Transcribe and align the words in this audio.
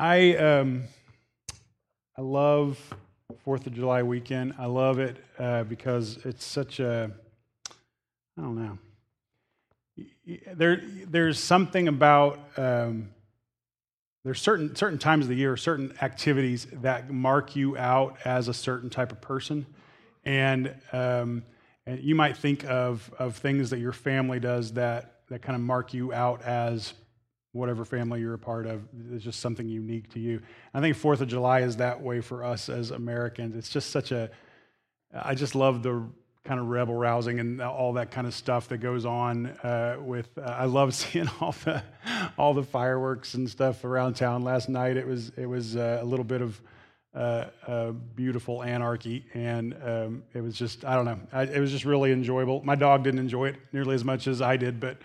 I 0.00 0.36
um, 0.36 0.84
I 2.16 2.20
love 2.20 2.78
Fourth 3.44 3.66
of 3.66 3.74
July 3.74 4.04
weekend. 4.04 4.54
I 4.56 4.66
love 4.66 5.00
it 5.00 5.16
uh, 5.40 5.64
because 5.64 6.24
it's 6.24 6.44
such 6.44 6.78
a 6.78 7.10
I 8.38 8.42
don't 8.42 8.54
know. 8.54 8.78
There, 10.54 10.80
there's 11.08 11.40
something 11.40 11.88
about 11.88 12.38
um, 12.56 13.10
there's 14.24 14.40
certain 14.40 14.76
certain 14.76 14.98
times 14.98 15.24
of 15.24 15.30
the 15.30 15.34
year, 15.34 15.56
certain 15.56 15.92
activities 16.00 16.68
that 16.74 17.10
mark 17.10 17.56
you 17.56 17.76
out 17.76 18.18
as 18.24 18.46
a 18.46 18.54
certain 18.54 18.90
type 18.90 19.10
of 19.10 19.20
person, 19.20 19.66
and 20.24 20.76
um, 20.92 21.42
and 21.86 22.00
you 22.00 22.14
might 22.14 22.36
think 22.36 22.64
of 22.66 23.12
of 23.18 23.36
things 23.36 23.70
that 23.70 23.80
your 23.80 23.92
family 23.92 24.38
does 24.38 24.74
that 24.74 25.22
that 25.28 25.42
kind 25.42 25.56
of 25.56 25.62
mark 25.62 25.92
you 25.92 26.12
out 26.12 26.42
as 26.42 26.94
whatever 27.52 27.84
family 27.84 28.20
you're 28.20 28.34
a 28.34 28.38
part 28.38 28.66
of. 28.66 28.82
It's 29.12 29.24
just 29.24 29.40
something 29.40 29.68
unique 29.68 30.10
to 30.12 30.20
you. 30.20 30.40
I 30.74 30.80
think 30.80 30.96
Fourth 30.96 31.20
of 31.20 31.28
July 31.28 31.60
is 31.60 31.76
that 31.76 32.00
way 32.00 32.20
for 32.20 32.44
us 32.44 32.68
as 32.68 32.90
Americans. 32.90 33.56
It's 33.56 33.70
just 33.70 33.90
such 33.90 34.12
a, 34.12 34.30
I 35.14 35.34
just 35.34 35.54
love 35.54 35.82
the 35.82 36.04
kind 36.44 36.60
of 36.60 36.68
rebel 36.68 36.94
rousing 36.94 37.40
and 37.40 37.60
all 37.60 37.92
that 37.92 38.10
kind 38.10 38.26
of 38.26 38.34
stuff 38.34 38.68
that 38.68 38.78
goes 38.78 39.04
on 39.04 39.46
uh, 39.62 39.96
with. 40.00 40.28
Uh, 40.38 40.42
I 40.42 40.64
love 40.64 40.94
seeing 40.94 41.28
all 41.40 41.52
the 41.64 41.82
all 42.36 42.54
the 42.54 42.62
fireworks 42.62 43.34
and 43.34 43.48
stuff 43.48 43.84
around 43.84 44.14
town 44.14 44.42
last 44.42 44.68
night. 44.68 44.96
It 44.96 45.06
was 45.06 45.30
it 45.36 45.46
was 45.46 45.76
uh, 45.76 45.98
a 46.00 46.04
little 46.04 46.24
bit 46.24 46.42
of. 46.42 46.60
Uh, 47.14 47.90
beautiful 48.14 48.62
anarchy, 48.62 49.24
and 49.34 49.74
um, 49.82 50.22
it 50.34 50.40
was 50.40 50.56
just 50.56 50.84
I 50.84 50.94
don't 50.94 51.04
know. 51.04 51.18
I, 51.32 51.44
it 51.44 51.58
was 51.58 51.72
just 51.72 51.84
really 51.84 52.12
enjoyable. 52.12 52.62
My 52.62 52.76
dog 52.76 53.02
didn't 53.02 53.18
enjoy 53.18 53.48
it 53.48 53.56
nearly 53.72 53.96
as 53.96 54.04
much 54.04 54.28
as 54.28 54.40
I 54.40 54.56
did, 54.56 54.78
but 54.78 54.98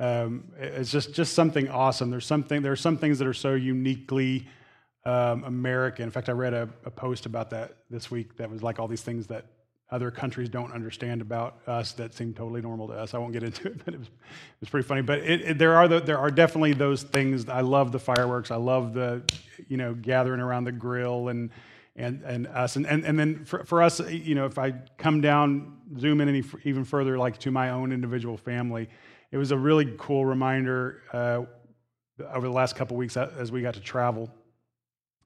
um, 0.00 0.44
it's 0.58 0.92
just 0.92 1.12
just 1.12 1.34
something 1.34 1.68
awesome. 1.68 2.10
There's 2.10 2.26
something 2.26 2.62
there 2.62 2.72
are 2.72 2.76
some 2.76 2.96
things 2.96 3.18
that 3.18 3.26
are 3.26 3.34
so 3.34 3.54
uniquely 3.54 4.46
um, 5.04 5.44
American. 5.44 6.04
In 6.04 6.10
fact, 6.10 6.28
I 6.28 6.32
read 6.32 6.54
a, 6.54 6.68
a, 6.84 6.90
post 6.90 7.26
about 7.26 7.50
that 7.50 7.76
this 7.88 8.10
week 8.10 8.36
that 8.36 8.50
was 8.50 8.62
like 8.62 8.78
all 8.78 8.86
these 8.86 9.02
things 9.02 9.26
that 9.28 9.46
other 9.90 10.10
countries 10.10 10.48
don't 10.50 10.70
understand 10.72 11.22
about 11.22 11.60
us 11.66 11.92
that 11.92 12.12
seem 12.12 12.34
totally 12.34 12.60
normal 12.60 12.86
to 12.88 12.92
us. 12.92 13.14
I 13.14 13.18
won't 13.18 13.32
get 13.32 13.42
into 13.42 13.68
it, 13.68 13.78
but 13.84 13.94
it 13.94 13.98
was, 13.98 14.08
it 14.08 14.60
was 14.60 14.68
pretty 14.68 14.86
funny. 14.86 15.02
But 15.02 15.20
it, 15.20 15.40
it, 15.40 15.58
there 15.58 15.74
are 15.76 15.88
the, 15.88 16.00
there 16.00 16.18
are 16.18 16.30
definitely 16.30 16.74
those 16.74 17.02
things. 17.02 17.48
I 17.48 17.62
love 17.62 17.90
the 17.90 17.98
fireworks. 17.98 18.50
I 18.50 18.56
love 18.56 18.94
the 18.94 19.22
you 19.66 19.78
know 19.78 19.94
gathering 19.94 20.40
around 20.40 20.64
the 20.64 20.72
grill 20.72 21.28
and 21.28 21.50
and 21.96 22.22
and 22.22 22.46
us 22.46 22.76
and 22.76 22.86
and, 22.86 23.04
and 23.04 23.18
then 23.18 23.44
for, 23.44 23.64
for 23.64 23.82
us, 23.82 23.98
you 24.10 24.36
know, 24.36 24.46
if 24.46 24.58
I 24.58 24.74
come 24.96 25.20
down, 25.20 25.78
zoom 25.98 26.20
in 26.20 26.28
any 26.28 26.44
even 26.62 26.84
further, 26.84 27.18
like 27.18 27.38
to 27.38 27.50
my 27.50 27.70
own 27.70 27.90
individual 27.90 28.36
family 28.36 28.88
it 29.30 29.36
was 29.36 29.50
a 29.50 29.58
really 29.58 29.94
cool 29.98 30.24
reminder 30.24 31.02
uh, 31.12 31.42
over 32.32 32.46
the 32.46 32.52
last 32.52 32.76
couple 32.76 32.96
weeks 32.96 33.16
as 33.16 33.52
we 33.52 33.62
got 33.62 33.74
to 33.74 33.80
travel. 33.80 34.30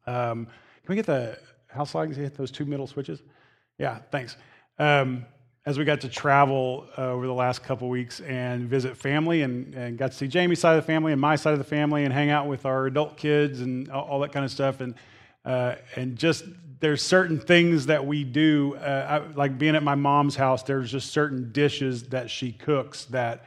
Um, 0.07 0.47
can 0.47 0.89
we 0.89 0.97
get 0.97 1.07
the 1.07 1.39
house 1.69 1.95
lights? 1.95 2.17
Hit 2.17 2.37
those 2.37 2.51
two 2.51 2.65
middle 2.65 2.87
switches. 2.87 3.23
Yeah, 3.79 3.99
thanks. 4.11 4.37
Um, 4.79 5.27
as 5.65 5.79
we 5.79 5.85
got 5.85 6.01
to 6.01 6.09
travel 6.09 6.89
uh, 6.99 7.03
over 7.03 7.27
the 7.27 7.33
last 7.33 7.63
couple 7.63 7.89
weeks 7.89 8.21
and 8.21 8.69
visit 8.69 8.97
family 8.97 9.43
and, 9.43 9.73
and, 9.75 9.97
got 9.97 10.11
to 10.11 10.17
see 10.17 10.27
Jamie's 10.27 10.59
side 10.59 10.77
of 10.77 10.83
the 10.83 10.87
family 10.87 11.13
and 11.13 11.21
my 11.21 11.37
side 11.37 11.53
of 11.53 11.59
the 11.59 11.65
family 11.65 12.05
and 12.05 12.13
hang 12.13 12.31
out 12.31 12.49
with 12.49 12.67
our 12.67 12.87
adult 12.87 13.17
kids 13.17 13.61
and 13.61 13.89
all, 13.89 14.05
all 14.05 14.21
that 14.21 14.33
kind 14.33 14.45
of 14.45 14.51
stuff 14.51 14.81
and 14.81 14.95
uh, 15.45 15.75
and 15.97 16.17
just 16.17 16.45
there's 16.81 17.03
certain 17.03 17.39
things 17.39 17.87
that 17.87 18.05
we 18.05 18.25
do 18.25 18.75
uh, 18.77 19.23
I, 19.25 19.33
like 19.35 19.57
being 19.57 19.77
at 19.77 19.85
my 19.85 19.95
mom's 19.95 20.35
house 20.35 20.65
there's 20.65 20.91
just 20.91 21.13
certain 21.13 21.53
dishes 21.53 22.09
that 22.09 22.29
she 22.29 22.53
cooks 22.53 23.05
that 23.07 23.45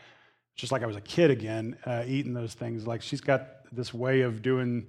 just 0.55 0.71
like 0.71 0.83
I 0.83 0.85
was 0.85 0.95
a 0.95 1.01
kid 1.01 1.31
again, 1.31 1.77
uh, 1.85 2.03
eating 2.07 2.33
those 2.33 2.53
things. 2.53 2.87
Like 2.87 3.01
she's 3.01 3.21
got 3.21 3.47
this 3.71 3.93
way 3.93 4.21
of 4.21 4.41
doing, 4.41 4.87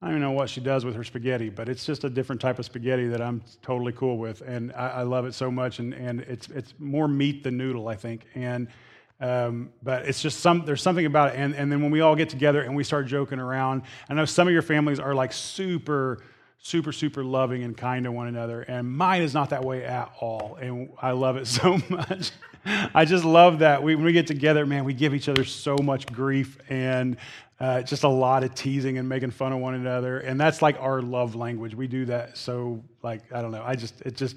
I 0.00 0.10
don't 0.10 0.20
know 0.20 0.32
what 0.32 0.48
she 0.48 0.60
does 0.60 0.84
with 0.84 0.94
her 0.94 1.04
spaghetti, 1.04 1.50
but 1.50 1.68
it's 1.68 1.84
just 1.84 2.04
a 2.04 2.10
different 2.10 2.40
type 2.40 2.58
of 2.58 2.64
spaghetti 2.64 3.08
that 3.08 3.20
I'm 3.20 3.42
totally 3.60 3.92
cool 3.92 4.18
with. 4.18 4.40
And 4.40 4.72
I, 4.72 4.88
I 4.88 5.02
love 5.02 5.26
it 5.26 5.34
so 5.34 5.50
much. 5.50 5.78
And, 5.78 5.92
and 5.92 6.20
it's, 6.20 6.48
it's 6.48 6.74
more 6.78 7.06
meat 7.06 7.44
than 7.44 7.56
noodle, 7.56 7.88
I 7.88 7.94
think. 7.94 8.26
And, 8.34 8.68
um, 9.20 9.70
but 9.82 10.06
it's 10.06 10.20
just 10.20 10.40
some, 10.40 10.64
there's 10.64 10.82
something 10.82 11.06
about 11.06 11.34
it. 11.34 11.38
And, 11.38 11.54
and 11.54 11.70
then 11.70 11.82
when 11.82 11.92
we 11.92 12.00
all 12.00 12.16
get 12.16 12.28
together 12.28 12.62
and 12.62 12.74
we 12.74 12.82
start 12.82 13.06
joking 13.06 13.38
around, 13.38 13.82
I 14.08 14.14
know 14.14 14.24
some 14.24 14.48
of 14.48 14.52
your 14.52 14.62
families 14.62 14.98
are 14.98 15.14
like 15.14 15.32
super, 15.32 16.22
super, 16.62 16.92
super 16.92 17.24
loving 17.24 17.64
and 17.64 17.76
kind 17.76 18.04
to 18.04 18.12
one 18.12 18.28
another. 18.28 18.62
And 18.62 18.90
mine 18.90 19.22
is 19.22 19.34
not 19.34 19.50
that 19.50 19.64
way 19.64 19.84
at 19.84 20.12
all. 20.20 20.56
And 20.60 20.90
I 21.00 21.10
love 21.10 21.36
it 21.36 21.46
so 21.48 21.78
much. 21.90 22.30
I 22.64 23.04
just 23.04 23.24
love 23.24 23.58
that. 23.58 23.82
We, 23.82 23.96
when 23.96 24.04
we 24.04 24.12
get 24.12 24.28
together, 24.28 24.64
man, 24.64 24.84
we 24.84 24.94
give 24.94 25.12
each 25.14 25.28
other 25.28 25.44
so 25.44 25.76
much 25.76 26.06
grief 26.06 26.56
and 26.68 27.16
uh, 27.58 27.82
just 27.82 28.04
a 28.04 28.08
lot 28.08 28.44
of 28.44 28.54
teasing 28.54 28.98
and 28.98 29.08
making 29.08 29.32
fun 29.32 29.52
of 29.52 29.58
one 29.58 29.74
another. 29.74 30.20
And 30.20 30.40
that's 30.40 30.62
like 30.62 30.80
our 30.80 31.02
love 31.02 31.34
language. 31.34 31.74
We 31.74 31.88
do 31.88 32.06
that 32.06 32.38
so, 32.38 32.82
like, 33.02 33.32
I 33.32 33.42
don't 33.42 33.50
know. 33.50 33.64
I 33.64 33.74
just, 33.74 34.00
it 34.02 34.14
just, 34.14 34.36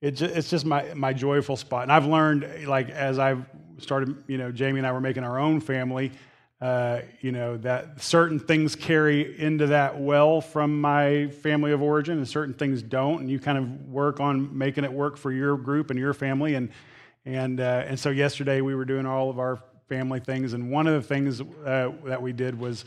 it 0.00 0.12
just, 0.12 0.34
it's 0.34 0.50
just 0.50 0.64
my, 0.64 0.92
my 0.94 1.12
joyful 1.12 1.56
spot. 1.56 1.84
And 1.84 1.92
I've 1.92 2.06
learned, 2.06 2.66
like, 2.66 2.90
as 2.90 3.20
I've 3.20 3.44
started, 3.78 4.16
you 4.26 4.38
know, 4.38 4.50
Jamie 4.50 4.78
and 4.78 4.86
I 4.86 4.90
were 4.90 5.00
making 5.00 5.22
our 5.22 5.38
own 5.38 5.60
family, 5.60 6.10
uh, 6.60 7.00
you 7.20 7.32
know, 7.32 7.58
that 7.58 8.00
certain 8.00 8.38
things 8.38 8.74
carry 8.74 9.38
into 9.38 9.66
that 9.66 10.00
well 10.00 10.40
from 10.40 10.80
my 10.80 11.28
family 11.28 11.72
of 11.72 11.82
origin 11.82 12.16
and 12.16 12.26
certain 12.26 12.54
things 12.54 12.80
don't. 12.82 13.20
And 13.20 13.30
you 13.30 13.38
kind 13.38 13.58
of 13.58 13.88
work 13.88 14.20
on 14.20 14.56
making 14.56 14.84
it 14.84 14.92
work 14.92 15.18
for 15.18 15.30
your 15.32 15.56
group 15.58 15.90
and 15.90 15.98
your 15.98 16.14
family. 16.14 16.54
And, 16.54 16.70
and, 17.26 17.60
uh, 17.60 17.84
and 17.86 18.00
so 18.00 18.08
yesterday 18.08 18.62
we 18.62 18.74
were 18.74 18.86
doing 18.86 19.04
all 19.04 19.28
of 19.28 19.38
our 19.38 19.58
family 19.88 20.18
things. 20.18 20.54
And 20.54 20.70
one 20.70 20.86
of 20.86 20.94
the 20.94 21.06
things 21.06 21.42
uh, 21.42 21.92
that 22.04 22.22
we 22.22 22.32
did 22.32 22.58
was 22.58 22.86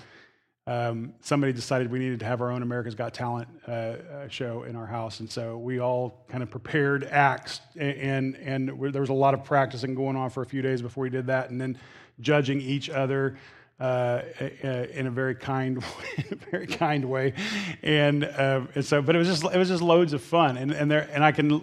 um, 0.65 1.13
somebody 1.21 1.53
decided 1.53 1.91
we 1.91 1.99
needed 1.99 2.19
to 2.21 2.25
have 2.25 2.41
our 2.41 2.51
own 2.51 2.63
America's 2.63 2.95
Got 2.95 3.13
Talent 3.13 3.47
uh, 3.67 3.71
uh 3.71 4.27
show 4.29 4.63
in 4.63 4.75
our 4.75 4.85
house. 4.85 5.19
And 5.19 5.29
so 5.29 5.57
we 5.57 5.79
all 5.79 6.25
kind 6.27 6.41
of 6.41 6.49
prepared 6.49 7.03
acts. 7.05 7.61
And, 7.75 8.35
and 8.35 8.67
there 8.67 9.01
was 9.01 9.09
a 9.09 9.13
lot 9.13 9.35
of 9.35 9.43
practicing 9.43 9.93
going 9.93 10.15
on 10.15 10.31
for 10.31 10.41
a 10.41 10.45
few 10.45 10.63
days 10.63 10.81
before 10.81 11.03
we 11.03 11.09
did 11.11 11.27
that. 11.27 11.51
And 11.51 11.61
then 11.61 11.77
judging 12.19 12.61
each 12.61 12.89
other. 12.89 13.37
Uh, 13.79 14.23
in 14.61 15.07
a 15.07 15.09
very 15.09 15.35
kind, 15.35 15.81
very 16.51 16.67
kind 16.67 17.05
way, 17.05 17.33
and, 17.81 18.25
uh, 18.25 18.59
and 18.75 18.83
so, 18.83 19.01
but 19.01 19.15
it 19.15 19.19
was 19.19 19.27
just 19.29 19.45
it 19.45 19.57
was 19.57 19.69
just 19.69 19.81
loads 19.81 20.11
of 20.11 20.21
fun, 20.21 20.57
and 20.57 20.71
and 20.73 20.91
there 20.91 21.09
and 21.13 21.23
I 21.23 21.31
can 21.31 21.61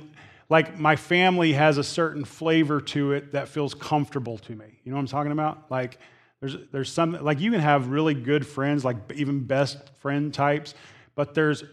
like 0.49 0.78
my 0.78 0.97
family 0.97 1.53
has 1.53 1.76
a 1.76 1.84
certain 1.84 2.25
flavor 2.25 2.81
to 2.81 3.12
it 3.12 3.32
that 3.32 3.49
feels 3.49 3.75
comfortable 3.75 4.38
to 4.38 4.53
me. 4.53 4.65
You 4.84 4.91
know 4.91 4.97
what 4.97 5.00
I'm 5.00 5.09
talking 5.09 5.32
about? 5.32 5.71
Like 5.71 5.99
there's 6.41 6.56
there's 6.72 6.93
some 6.93 7.12
like 7.22 7.41
you 7.41 7.50
can 7.50 7.60
have 7.60 7.88
really 7.88 8.15
good 8.15 8.47
friends, 8.47 8.84
like 8.84 8.97
even 9.15 9.44
best 9.44 9.78
friend 9.99 10.32
types, 10.32 10.75
but 11.15 11.34
there's 11.34 11.65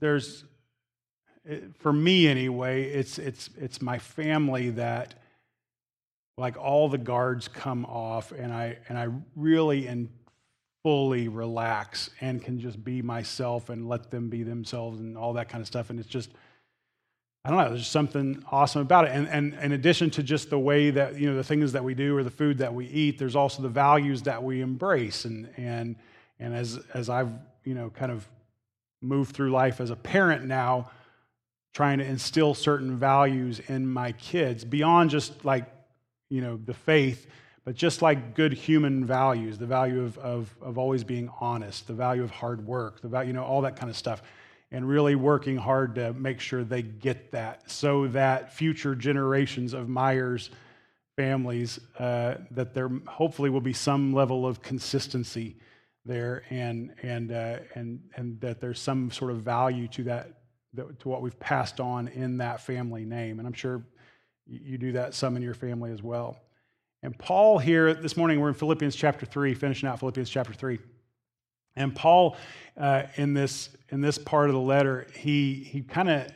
there's 0.00 0.44
for 1.78 1.92
me 1.92 2.28
anyway, 2.28 2.84
it's 2.84 3.18
it's 3.18 3.50
it's 3.58 3.80
my 3.80 3.98
family 3.98 4.70
that 4.70 5.14
like 6.38 6.56
all 6.56 6.88
the 6.88 6.98
guards 6.98 7.48
come 7.48 7.84
off 7.84 8.32
and 8.32 8.52
I 8.52 8.78
and 8.88 8.96
I 8.96 9.08
really 9.36 9.86
and 9.86 10.08
fully 10.82 11.28
relax 11.28 12.10
and 12.20 12.42
can 12.42 12.60
just 12.60 12.82
be 12.82 13.02
myself 13.02 13.68
and 13.68 13.88
let 13.88 14.10
them 14.10 14.28
be 14.28 14.44
themselves 14.44 15.00
and 15.00 15.18
all 15.18 15.32
that 15.34 15.48
kind 15.48 15.60
of 15.60 15.66
stuff 15.66 15.90
and 15.90 15.98
it's 15.98 16.08
just 16.08 16.30
I 17.44 17.50
don't 17.50 17.58
know, 17.60 17.68
there's 17.70 17.86
something 17.86 18.44
awesome 18.50 18.82
about 18.82 19.06
it. 19.06 19.12
And, 19.12 19.26
and 19.28 19.54
in 19.54 19.72
addition 19.72 20.10
to 20.10 20.22
just 20.22 20.50
the 20.50 20.58
way 20.58 20.90
that, 20.90 21.18
you 21.18 21.30
know, 21.30 21.36
the 21.36 21.44
things 21.44 21.72
that 21.72 21.82
we 21.82 21.94
do 21.94 22.14
or 22.14 22.22
the 22.22 22.30
food 22.30 22.58
that 22.58 22.74
we 22.74 22.86
eat, 22.88 23.18
there's 23.18 23.36
also 23.36 23.62
the 23.62 23.70
values 23.70 24.22
that 24.22 24.42
we 24.42 24.60
embrace. 24.60 25.24
And, 25.24 25.48
and, 25.56 25.96
and 26.38 26.54
as, 26.54 26.78
as 26.92 27.08
I've, 27.08 27.30
you 27.64 27.74
know, 27.74 27.88
kind 27.90 28.12
of 28.12 28.28
moved 29.00 29.34
through 29.34 29.50
life 29.50 29.80
as 29.80 29.88
a 29.90 29.96
parent 29.96 30.44
now, 30.44 30.90
trying 31.72 31.98
to 32.00 32.04
instill 32.04 32.52
certain 32.54 32.96
values 32.96 33.60
in 33.60 33.88
my 33.88 34.12
kids 34.12 34.64
beyond 34.64 35.08
just 35.08 35.44
like, 35.44 35.64
you 36.28 36.40
know, 36.40 36.58
the 36.64 36.74
faith, 36.74 37.26
but 37.64 37.74
just 37.74 38.02
like 38.02 38.34
good 38.34 38.52
human 38.52 39.04
values, 39.04 39.58
the 39.58 39.66
value 39.66 40.02
of, 40.02 40.18
of, 40.18 40.54
of 40.60 40.78
always 40.78 41.04
being 41.04 41.30
honest, 41.40 41.86
the 41.86 41.92
value 41.92 42.22
of 42.22 42.30
hard 42.30 42.66
work, 42.66 43.00
the 43.00 43.08
value, 43.08 43.28
you 43.28 43.32
know, 43.34 43.44
all 43.44 43.62
that 43.62 43.76
kind 43.76 43.90
of 43.90 43.96
stuff 43.96 44.22
and 44.70 44.86
really 44.86 45.14
working 45.14 45.56
hard 45.56 45.94
to 45.94 46.12
make 46.12 46.40
sure 46.40 46.62
they 46.62 46.82
get 46.82 47.32
that 47.32 47.70
so 47.70 48.06
that 48.08 48.52
future 48.52 48.94
generations 48.94 49.72
of 49.72 49.88
Myers 49.88 50.50
families, 51.16 51.80
uh, 51.98 52.34
that 52.50 52.74
there 52.74 52.90
hopefully 53.06 53.50
will 53.50 53.60
be 53.60 53.72
some 53.72 54.12
level 54.12 54.46
of 54.46 54.62
consistency 54.62 55.56
there 56.04 56.44
and, 56.50 56.94
and, 57.02 57.32
uh, 57.32 57.58
and, 57.74 58.00
and 58.16 58.40
that 58.40 58.60
there's 58.60 58.80
some 58.80 59.10
sort 59.10 59.30
of 59.30 59.38
value 59.38 59.88
to 59.88 60.04
that, 60.04 60.28
to 60.76 61.08
what 61.08 61.22
we've 61.22 61.38
passed 61.40 61.80
on 61.80 62.08
in 62.08 62.38
that 62.38 62.60
family 62.60 63.04
name. 63.04 63.38
And 63.38 63.48
I'm 63.48 63.54
sure 63.54 63.82
you 64.48 64.78
do 64.78 64.92
that 64.92 65.14
some 65.14 65.36
in 65.36 65.42
your 65.42 65.54
family 65.54 65.92
as 65.92 66.02
well. 66.02 66.38
And 67.02 67.16
Paul 67.16 67.58
here, 67.58 67.94
this 67.94 68.16
morning, 68.16 68.40
we're 68.40 68.48
in 68.48 68.54
Philippians 68.54 68.96
chapter 68.96 69.24
3, 69.24 69.54
finishing 69.54 69.88
out 69.88 70.00
Philippians 70.00 70.28
chapter 70.28 70.52
3. 70.52 70.78
And 71.76 71.94
Paul, 71.94 72.36
uh, 72.76 73.04
in 73.14 73.34
this 73.34 73.70
in 73.90 74.00
this 74.00 74.18
part 74.18 74.48
of 74.48 74.54
the 74.54 74.60
letter, 74.60 75.06
he 75.14 75.54
he 75.54 75.82
kind 75.82 76.10
of 76.10 76.26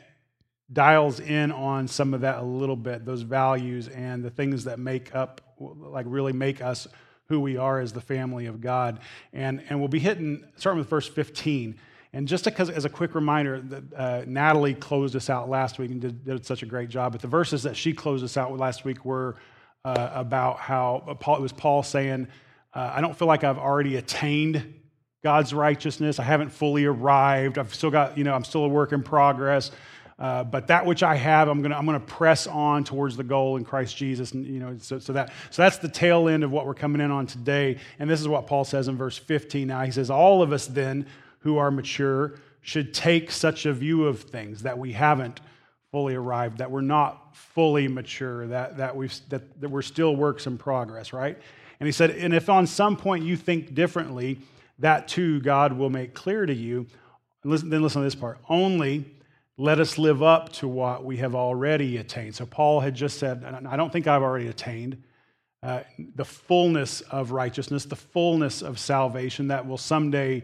dials 0.71 1.19
in 1.19 1.51
on 1.51 1.87
some 1.87 2.13
of 2.13 2.21
that 2.21 2.37
a 2.37 2.43
little 2.43 2.77
bit, 2.77 3.03
those 3.03 3.23
values 3.23 3.89
and 3.89 4.23
the 4.23 4.29
things 4.29 4.63
that 4.63 4.79
make 4.79 5.13
up, 5.13 5.41
like 5.59 6.05
really 6.07 6.31
make 6.31 6.61
us 6.61 6.87
who 7.25 7.41
we 7.41 7.57
are 7.57 7.81
as 7.81 7.91
the 7.91 8.01
family 8.01 8.45
of 8.45 8.61
God. 8.61 8.99
And 9.33 9.61
and 9.67 9.79
we'll 9.79 9.89
be 9.89 9.99
hitting 9.99 10.45
starting 10.55 10.79
with 10.79 10.89
verse 10.89 11.09
15. 11.09 11.77
And 12.15 12.27
just 12.27 12.47
as 12.47 12.85
a 12.85 12.89
quick 12.89 13.15
reminder, 13.15 13.63
uh, 13.97 14.21
Natalie 14.27 14.75
closed 14.75 15.15
us 15.15 15.31
out 15.31 15.49
last 15.49 15.79
week 15.79 15.89
and 15.89 15.99
did, 15.99 16.23
did, 16.23 16.45
such 16.45 16.61
a 16.61 16.67
great 16.67 16.89
job. 16.89 17.11
But 17.11 17.21
the 17.21 17.27
verses 17.27 17.63
that 17.63 17.75
she 17.75 17.91
closed 17.91 18.23
us 18.23 18.37
out 18.37 18.51
with 18.51 18.61
last 18.61 18.85
week 18.85 19.03
were 19.03 19.35
uh, 19.83 20.11
about 20.13 20.59
how 20.59 21.03
uh, 21.07 21.15
Paul, 21.15 21.37
it 21.37 21.41
was 21.41 21.51
Paul 21.51 21.81
saying, 21.81 22.27
uh, 22.73 22.91
I 22.93 23.01
don't 23.01 23.17
feel 23.17 23.27
like 23.27 23.43
I've 23.43 23.57
already 23.57 23.95
attained 23.95 24.75
God's 25.23 25.55
righteousness. 25.55 26.19
I 26.19 26.23
haven't 26.23 26.49
fully 26.49 26.85
arrived. 26.85 27.57
I've 27.57 27.73
still 27.73 27.89
got, 27.89 28.15
you 28.15 28.23
know, 28.23 28.35
I'm 28.35 28.43
still 28.43 28.65
a 28.65 28.67
work 28.67 28.91
in 28.91 29.01
progress. 29.01 29.71
Uh, 30.19 30.43
but 30.43 30.67
that 30.67 30.85
which 30.85 31.01
I 31.01 31.15
have, 31.15 31.47
I'm 31.47 31.63
gonna 31.63 31.75
I'm 31.75 31.87
gonna 31.87 31.99
press 31.99 32.45
on 32.45 32.83
towards 32.83 33.17
the 33.17 33.23
goal 33.23 33.57
in 33.57 33.65
Christ 33.65 33.97
Jesus, 33.97 34.31
and 34.33 34.45
you 34.45 34.59
know, 34.59 34.77
so, 34.79 34.99
so 34.99 35.11
that 35.13 35.33
so 35.49 35.63
that's 35.63 35.79
the 35.79 35.89
tail 35.89 36.29
end 36.29 36.43
of 36.43 36.51
what 36.51 36.67
we're 36.67 36.75
coming 36.75 37.01
in 37.01 37.09
on 37.09 37.25
today. 37.25 37.79
And 37.97 38.07
this 38.07 38.21
is 38.21 38.27
what 38.27 38.45
Paul 38.45 38.63
says 38.63 38.87
in 38.87 38.95
verse 38.95 39.17
15. 39.17 39.67
Now 39.67 39.81
he 39.83 39.91
says, 39.91 40.11
"All 40.11 40.43
of 40.43 40.53
us 40.53 40.67
then 40.67 41.07
who 41.43 41.57
are 41.57 41.71
mature 41.71 42.33
should 42.61 42.93
take 42.93 43.31
such 43.31 43.65
a 43.65 43.73
view 43.73 44.05
of 44.05 44.21
things 44.21 44.63
that 44.63 44.77
we 44.77 44.93
haven't 44.93 45.41
fully 45.91 46.15
arrived, 46.15 46.57
that 46.57 46.71
we're 46.71 46.81
not 46.81 47.35
fully 47.35 47.87
mature, 47.87 48.47
that 48.47 48.77
that 48.77 48.95
we've 48.95 49.13
that, 49.29 49.61
that 49.61 49.69
we're 49.69 49.81
still 49.81 50.15
works 50.15 50.47
in 50.47 50.57
progress, 50.57 51.13
right?" 51.13 51.37
And 51.79 51.87
he 51.87 51.91
said, 51.91 52.11
"And 52.11 52.33
if 52.33 52.49
on 52.49 52.65
some 52.67 52.97
point 52.97 53.23
you 53.23 53.37
think 53.37 53.73
differently, 53.73 54.39
that 54.79 55.07
too 55.07 55.39
God 55.41 55.73
will 55.73 55.89
make 55.89 56.13
clear 56.13 56.45
to 56.45 56.53
you." 56.53 56.87
And 57.43 57.51
listen, 57.51 57.69
then 57.69 57.83
listen 57.83 58.01
to 58.01 58.05
this 58.05 58.15
part. 58.15 58.39
Only 58.49 59.05
let 59.57 59.79
us 59.79 59.97
live 59.97 60.23
up 60.23 60.51
to 60.53 60.67
what 60.67 61.05
we 61.05 61.17
have 61.17 61.35
already 61.35 61.97
attained. 61.97 62.35
So 62.35 62.45
Paul 62.45 62.79
had 62.79 62.95
just 62.95 63.19
said, 63.19 63.43
I 63.43 63.75
don't 63.75 63.93
think 63.93 64.07
I've 64.07 64.23
already 64.23 64.47
attained 64.47 65.03
uh, 65.61 65.81
the 66.15 66.25
fullness 66.25 67.01
of 67.01 67.31
righteousness, 67.31 67.85
the 67.85 67.95
fullness 67.95 68.61
of 68.61 68.79
salvation 68.79 69.49
that 69.49 69.67
will 69.67 69.77
someday 69.77 70.43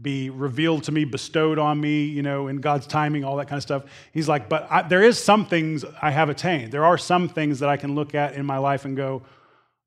be 0.00 0.30
revealed 0.30 0.84
to 0.84 0.92
me, 0.92 1.04
bestowed 1.04 1.58
on 1.58 1.80
me, 1.80 2.04
you 2.04 2.22
know, 2.22 2.48
in 2.48 2.56
God's 2.56 2.86
timing, 2.86 3.24
all 3.24 3.36
that 3.36 3.46
kind 3.46 3.58
of 3.58 3.62
stuff. 3.62 3.84
He's 4.12 4.28
like, 4.28 4.48
but 4.48 4.66
I, 4.70 4.82
there 4.82 5.02
is 5.02 5.22
some 5.22 5.44
things 5.44 5.84
I 6.00 6.10
have 6.10 6.30
attained. 6.30 6.72
There 6.72 6.84
are 6.84 6.96
some 6.96 7.28
things 7.28 7.58
that 7.58 7.68
I 7.68 7.76
can 7.76 7.94
look 7.94 8.14
at 8.14 8.34
in 8.34 8.46
my 8.46 8.58
life 8.58 8.84
and 8.84 8.96
go, 8.96 9.22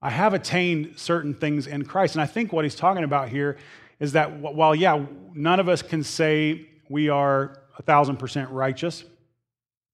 I 0.02 0.12
have 0.12 0.36
attained 0.36 1.00
certain 1.00 1.34
things 1.34 1.66
in 1.66 1.86
Christ. 1.86 2.14
And 2.14 2.22
I 2.22 2.28
think 2.28 2.54
what 2.54 2.64
he's 2.66 2.76
talking 2.76 3.04
about 3.04 3.30
here 3.30 3.58
is 4.00 4.12
that 4.12 4.32
while, 4.40 4.76
yeah, 4.76 5.04
none 5.34 5.60
of 5.60 5.68
us 5.68 5.82
can 5.82 6.04
say 6.04 6.68
we 6.90 7.10
are 7.10 7.62
a 7.80 7.82
thousand 7.82 8.18
percent 8.18 8.52
righteous. 8.52 9.04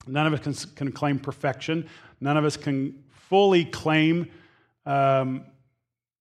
None 0.07 0.27
of 0.27 0.33
us 0.33 0.39
can, 0.41 0.75
can 0.75 0.91
claim 0.91 1.19
perfection. 1.19 1.87
None 2.19 2.35
of 2.35 2.43
us 2.43 2.57
can 2.57 3.03
fully 3.29 3.63
claim 3.63 4.29
um, 4.85 5.45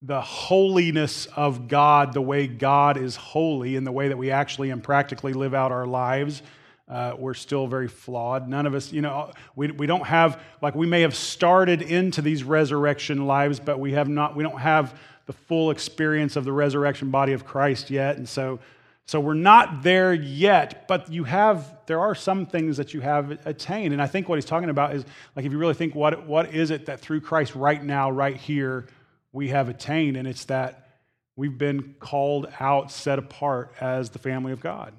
the 0.03 0.21
holiness 0.21 1.27
of 1.37 1.69
God, 1.69 2.15
the 2.15 2.23
way 2.23 2.47
God 2.47 2.97
is 2.97 3.17
holy, 3.17 3.77
in 3.77 3.85
the 3.85 3.93
way 3.93 4.09
that 4.09 4.17
we 4.17 4.31
actually 4.31 4.71
and 4.71 4.83
practically 4.83 5.35
live 5.35 5.53
out 5.53 5.73
our 5.73 5.87
lives. 5.87 6.43
Uh, 6.89 7.15
we're 7.19 7.35
still 7.35 7.67
very 7.67 7.87
flawed. 7.87 8.49
None 8.49 8.67
of 8.67 8.75
us, 8.75 8.93
you 8.93 9.03
know, 9.03 9.31
we, 9.55 9.71
we 9.71 9.87
don't 9.87 10.07
have, 10.07 10.43
like, 10.61 10.75
we 10.75 10.87
may 10.87 11.03
have 11.03 11.15
started 11.15 11.83
into 11.83 12.23
these 12.23 12.43
resurrection 12.43 13.27
lives, 13.27 13.61
but 13.61 13.79
we 13.79 13.93
have 13.93 14.09
not, 14.09 14.35
we 14.35 14.43
don't 14.43 14.59
have 14.59 14.99
the 15.27 15.33
full 15.33 15.71
experience 15.71 16.35
of 16.35 16.45
the 16.45 16.53
resurrection 16.53 17.11
body 17.11 17.33
of 17.33 17.45
Christ 17.45 17.91
yet. 17.91 18.17
And 18.17 18.29
so, 18.29 18.59
so 19.07 19.21
we're 19.21 19.35
not 19.35 19.83
there 19.83 20.15
yet, 20.15 20.89
but 20.89 21.13
you 21.13 21.25
have, 21.25 21.77
there 21.87 22.01
are 22.01 22.15
some 22.15 22.47
things 22.47 22.77
that 22.79 22.95
you 22.95 23.01
have 23.03 23.39
attained. 23.47 23.93
And 23.93 24.03
I 24.03 24.07
think 24.07 24.29
what 24.29 24.37
he's 24.37 24.45
talking 24.45 24.71
about 24.71 24.95
is 24.95 25.05
like 25.37 25.45
if 25.45 25.53
you 25.53 25.59
really 25.59 25.75
think 25.75 25.95
what, 25.95 26.27
what 26.27 26.55
is 26.55 26.71
it 26.71 26.87
that 26.87 27.01
through 27.01 27.21
Christ 27.21 27.55
right 27.55 27.85
now, 27.85 28.11
right 28.11 28.37
here, 28.37 28.87
we 29.33 29.49
have 29.49 29.69
attained, 29.69 30.17
and 30.17 30.27
it's 30.27 30.45
that 30.47 30.89
we've 31.37 31.57
been 31.57 31.95
called 32.01 32.53
out, 32.59 32.91
set 32.91 33.19
apart 33.19 33.73
as 33.81 34.11
the 34.11 34.19
family 34.19 34.53
of 34.53 34.61
God. 34.61 34.93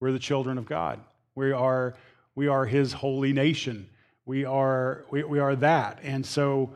We're 0.00 0.12
the 0.12 0.18
children 0.18 0.58
of 0.58 0.66
God. 0.66 1.00
We 1.34 1.52
are, 1.52 1.94
we 2.34 2.48
are 2.48 2.66
his 2.66 2.92
holy 2.92 3.32
nation. 3.32 3.88
We 4.26 4.44
are, 4.44 5.04
we, 5.10 5.22
we 5.24 5.38
are 5.38 5.56
that. 5.56 6.00
And 6.02 6.26
so 6.26 6.74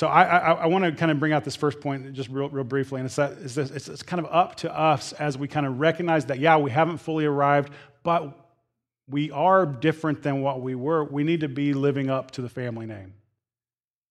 so 0.00 0.06
I, 0.06 0.22
I, 0.22 0.52
I 0.52 0.66
want 0.66 0.84
to 0.86 0.92
kind 0.92 1.10
of 1.12 1.20
bring 1.20 1.34
out 1.34 1.44
this 1.44 1.56
first 1.56 1.78
point 1.78 2.10
just 2.14 2.30
real, 2.30 2.48
real 2.48 2.64
briefly, 2.64 3.00
and 3.00 3.06
it's 3.06 3.16
that 3.16 3.32
it's, 3.32 3.54
this, 3.54 3.70
it's, 3.70 3.86
it's 3.86 4.02
kind 4.02 4.24
of 4.24 4.32
up 4.32 4.54
to 4.56 4.74
us 4.74 5.12
as 5.12 5.36
we 5.36 5.46
kind 5.46 5.66
of 5.66 5.78
recognize 5.78 6.24
that, 6.26 6.38
yeah, 6.38 6.56
we 6.56 6.70
haven't 6.70 6.98
fully 6.98 7.26
arrived, 7.26 7.70
but 8.02 8.34
we 9.06 9.30
are 9.30 9.66
different 9.66 10.22
than 10.22 10.40
what 10.40 10.62
we 10.62 10.74
were. 10.74 11.04
We 11.04 11.22
need 11.22 11.40
to 11.40 11.48
be 11.48 11.74
living 11.74 12.08
up 12.08 12.30
to 12.30 12.40
the 12.40 12.48
family 12.48 12.86
name. 12.86 13.12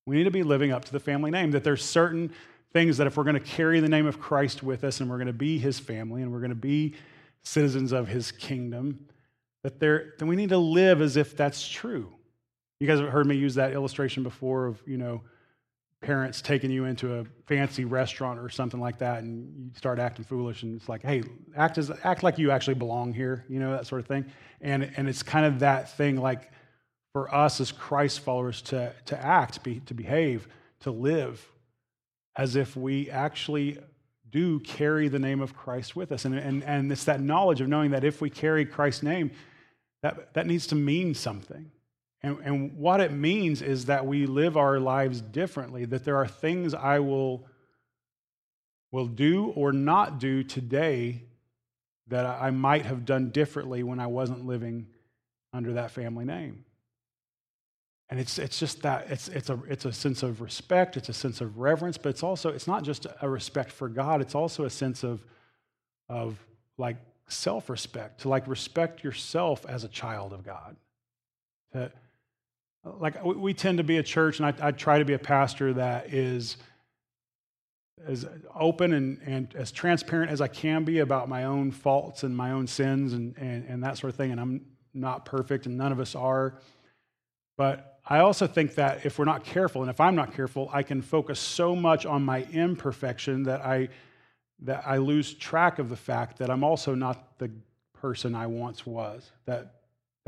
We 0.10 0.18
need 0.18 0.24
to 0.26 0.32
be 0.32 0.44
living 0.44 0.72
up 0.72 0.86
to 0.86 0.92
the 0.92 1.00
family 1.00 1.32
name, 1.32 1.52
that 1.52 1.64
there's 1.64 1.84
certain 1.84 2.34
things 2.74 2.98
that 2.98 3.08
if 3.08 3.16
we're 3.16 3.24
going 3.24 3.36
to 3.36 3.40
carry 3.40 3.80
the 3.80 3.88
name 3.88 4.06
of 4.06 4.20
Christ 4.20 4.64
with 4.64 4.84
us 4.84 5.00
and 5.00 5.10
we're 5.10 5.18
going 5.18 5.28
to 5.28 5.34
be 5.34 5.58
his 5.58 5.80
family 5.80 6.22
and 6.22 6.32
we're 6.32 6.40
going 6.40 6.50
to 6.50 6.56
be 6.56 6.96
citizens 7.44 7.92
of 7.92 8.08
his 8.08 8.32
kingdom, 8.32 9.08
that 9.64 9.80
there, 9.80 10.16
then 10.18 10.28
we 10.28 10.36
need 10.36 10.50
to 10.50 10.58
live 10.58 11.02
as 11.02 11.16
if 11.16 11.38
that's 11.38 11.68
true. 11.68 12.12
You 12.80 12.88
guys 12.88 13.00
have 13.00 13.10
heard 13.10 13.28
me 13.28 13.36
use 13.36 13.56
that 13.56 13.74
illustration 13.74 14.24
before 14.24 14.66
of, 14.66 14.82
you 14.86 14.98
know, 14.98 15.22
parents 16.02 16.42
taking 16.42 16.72
you 16.72 16.86
into 16.86 17.20
a 17.20 17.26
fancy 17.46 17.86
restaurant 17.86 18.40
or 18.40 18.50
something 18.50 18.80
like 18.80 18.98
that 19.00 19.22
and 19.22 19.66
you 19.66 19.70
start 19.76 20.00
acting 20.00 20.24
foolish 20.24 20.64
and 20.64 20.78
it's 20.78 20.88
like 20.88 21.02
hey 21.02 21.22
act 21.58 21.78
as 21.78 21.92
act 22.06 22.24
like 22.24 22.38
you 22.38 22.52
actually 22.52 22.74
belong 22.74 23.14
here 23.14 23.44
you 23.50 23.60
know 23.60 23.72
that 23.72 23.86
sort 23.86 24.00
of 24.00 24.08
thing 24.08 24.26
and 24.62 24.90
and 24.96 25.10
it's 25.10 25.22
kind 25.22 25.46
of 25.46 25.60
that 25.60 25.92
thing 25.98 26.16
like 26.16 26.52
for 27.14 27.34
us 27.34 27.60
as 27.60 27.72
christ 27.72 28.20
followers 28.20 28.62
to 28.62 28.94
to 29.06 29.26
act 29.26 29.64
be, 29.64 29.80
to 29.82 29.94
behave 29.94 30.48
to 30.80 30.92
live 30.92 31.52
as 32.36 32.56
if 32.56 32.76
we 32.76 33.10
actually 33.10 33.78
do 34.30 34.60
carry 34.60 35.08
the 35.08 35.20
name 35.20 35.42
of 35.42 35.56
christ 35.56 35.96
with 35.96 36.12
us 36.12 36.26
and, 36.26 36.36
and 36.36 36.64
and 36.64 36.92
it's 36.92 37.04
that 37.06 37.22
knowledge 37.22 37.62
of 37.62 37.68
knowing 37.68 37.92
that 37.92 38.04
if 38.04 38.22
we 38.22 38.30
carry 38.30 38.66
christ's 38.66 39.04
name 39.04 39.32
that 40.02 40.34
that 40.34 40.46
needs 40.46 40.68
to 40.68 40.76
mean 40.76 41.14
something 41.14 41.72
and, 42.22 42.38
and 42.44 42.78
what 42.78 43.00
it 43.00 43.12
means 43.12 43.62
is 43.62 43.86
that 43.86 44.06
we 44.06 44.26
live 44.26 44.58
our 44.58 44.80
lives 44.80 45.22
differently, 45.22 45.86
that 45.86 46.04
there 46.04 46.18
are 46.18 46.28
things 46.28 46.74
I 46.74 47.00
will, 47.00 47.48
will 48.92 49.08
do 49.08 49.48
or 49.56 49.72
not 49.72 50.20
do 50.20 50.44
today 50.44 51.24
that 52.08 52.26
I 52.26 52.50
might 52.50 52.86
have 52.86 53.06
done 53.06 53.30
differently 53.30 53.84
when 53.84 54.00
I 54.00 54.08
wasn't 54.08 54.46
living 54.46 54.88
under 55.54 55.74
that 55.74 55.92
family 55.92 56.26
name. 56.26 56.66
And 58.10 58.20
it's, 58.20 58.40
it's 58.40 58.60
just 58.60 58.82
that 58.82 59.12
it's, 59.12 59.28
it's, 59.28 59.50
a, 59.50 59.60
it's 59.68 59.86
a 59.86 59.94
sense 59.94 60.24
of 60.24 60.42
respect, 60.42 60.98
it's 60.98 61.10
a 61.10 61.14
sense 61.14 61.42
of 61.42 61.60
reverence, 61.60 61.98
but 61.98 62.10
it's 62.10 62.24
also, 62.24 62.50
it's 62.50 62.68
not 62.68 62.84
just 62.84 63.06
a 63.22 63.30
respect 63.30 63.72
for 63.72 63.88
God, 63.88 64.20
it's 64.20 64.34
also 64.34 64.66
a 64.66 64.70
sense 64.70 65.04
of, 65.04 65.24
of 66.08 66.40
like 66.78 66.98
self 67.28 67.70
respect, 67.70 68.22
to 68.22 68.30
like 68.30 68.48
respect 68.48 69.04
yourself 69.04 69.64
as 69.68 69.84
a 69.84 69.88
child 69.88 70.34
of 70.34 70.44
God. 70.44 70.76
To, 71.74 71.92
like 72.84 73.24
we 73.24 73.54
tend 73.54 73.78
to 73.78 73.84
be 73.84 73.98
a 73.98 74.04
church, 74.04 74.40
and 74.40 74.48
I, 74.48 74.68
I 74.68 74.72
try 74.72 75.00
to 75.00 75.06
be 75.06 75.14
a 75.14 75.20
pastor 75.20 75.74
that 75.74 76.12
is 76.14 76.58
as 78.08 78.26
open 78.56 78.94
and, 78.94 79.20
and 79.26 79.54
as 79.56 79.72
transparent 79.72 80.32
as 80.32 80.42
I 80.42 80.48
can 80.48 80.86
be 80.86 81.00
about 81.00 81.28
my 81.28 81.44
own 81.44 81.72
faults 81.72 82.24
and 82.24 82.36
my 82.36 82.52
own 82.52 82.66
sins 82.66 83.14
and, 83.14 83.38
and, 83.38 83.66
and 83.68 83.84
that 83.84 83.98
sort 83.98 84.10
of 84.10 84.18
thing. 84.18 84.32
And 84.32 84.40
I'm 84.40 84.66
not 84.94 85.26
perfect, 85.26 85.66
and 85.66 85.78
none 85.78 85.92
of 85.92 86.00
us 86.00 86.16
are. 86.16 86.56
But 87.58 87.99
I 88.10 88.20
also 88.20 88.48
think 88.48 88.76
that 88.76 89.06
if 89.06 89.20
we're 89.20 89.26
not 89.26 89.44
careful, 89.44 89.82
and 89.82 89.90
if 89.90 90.02
I'm 90.02 90.16
not 90.16 90.34
careful, 90.34 90.70
I 90.74 90.84
can 90.84 91.02
focus 91.02 91.40
so 91.40 91.76
much 91.76 92.06
on 92.06 92.26
my 92.26 92.44
imperfection 92.52 93.44
that 93.44 93.62
I, 93.62 93.90
that 94.64 94.84
I 94.86 94.98
lose 94.98 95.34
track 95.34 95.80
of 95.80 95.90
the 95.90 95.96
fact 95.96 96.40
that 96.40 96.50
I'm 96.50 96.64
also 96.64 96.96
not 96.96 97.38
the 97.38 97.52
person 97.94 98.36
I 98.36 98.48
once 98.48 98.86
was. 98.86 99.32
That 99.46 99.80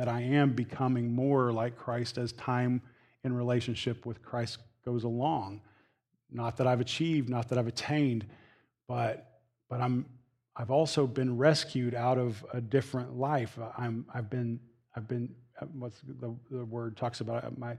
that 0.01 0.07
I 0.07 0.21
am 0.21 0.53
becoming 0.53 1.13
more 1.13 1.51
like 1.51 1.77
Christ 1.77 2.17
as 2.17 2.31
time 2.33 2.81
in 3.23 3.33
relationship 3.33 4.05
with 4.05 4.23
Christ 4.23 4.57
goes 4.83 5.03
along. 5.03 5.61
Not 6.31 6.57
that 6.57 6.65
I've 6.65 6.81
achieved, 6.81 7.29
not 7.29 7.49
that 7.49 7.59
I've 7.59 7.67
attained, 7.67 8.25
but, 8.87 9.41
but 9.69 9.79
I'm, 9.79 10.07
I've 10.55 10.71
also 10.71 11.05
been 11.05 11.37
rescued 11.37 11.93
out 11.93 12.17
of 12.17 12.43
a 12.51 12.59
different 12.59 13.15
life. 13.15 13.59
I'm, 13.77 14.05
I've 14.11 14.27
been, 14.27 14.59
I've 14.95 15.07
been 15.07 15.35
Uh, 15.61 15.65
what's 15.73 15.99
the, 16.01 16.33
the 16.49 16.65
word 16.65 16.97
talks 16.97 17.21
about? 17.21 17.43
Uh, 17.43 17.49
my, 17.57 17.77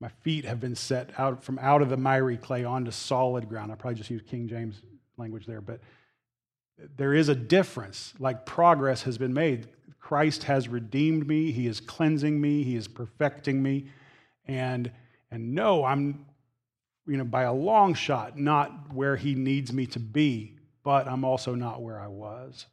my 0.00 0.08
feet 0.22 0.44
have 0.44 0.60
been 0.60 0.74
set 0.74 1.10
out 1.18 1.42
from 1.42 1.58
out 1.58 1.82
of 1.82 1.88
the 1.88 1.96
miry 1.96 2.36
clay 2.36 2.64
onto 2.64 2.90
solid 2.90 3.48
ground. 3.48 3.72
I 3.72 3.74
probably 3.74 3.96
just 3.96 4.10
used 4.10 4.26
King 4.26 4.48
James 4.48 4.82
language 5.16 5.46
there, 5.46 5.60
but 5.60 5.80
there 6.96 7.14
is 7.14 7.28
a 7.28 7.34
difference. 7.34 8.14
Like 8.18 8.46
progress 8.46 9.02
has 9.02 9.18
been 9.18 9.32
made. 9.32 9.68
Christ 10.00 10.44
has 10.44 10.68
redeemed 10.68 11.26
me, 11.26 11.50
He 11.50 11.66
is 11.66 11.80
cleansing 11.80 12.38
me, 12.38 12.62
He 12.62 12.76
is 12.76 12.86
perfecting 12.86 13.62
me. 13.62 13.86
And, 14.46 14.90
and 15.30 15.54
no, 15.54 15.84
I'm, 15.84 16.26
you 17.06 17.16
know, 17.16 17.24
by 17.24 17.44
a 17.44 17.52
long 17.52 17.94
shot, 17.94 18.38
not 18.38 18.92
where 18.92 19.16
He 19.16 19.34
needs 19.34 19.72
me 19.72 19.86
to 19.86 19.98
be, 19.98 20.58
but 20.82 21.08
I'm 21.08 21.24
also 21.24 21.54
not 21.54 21.80
where 21.80 21.98
I 21.98 22.08
was. 22.08 22.66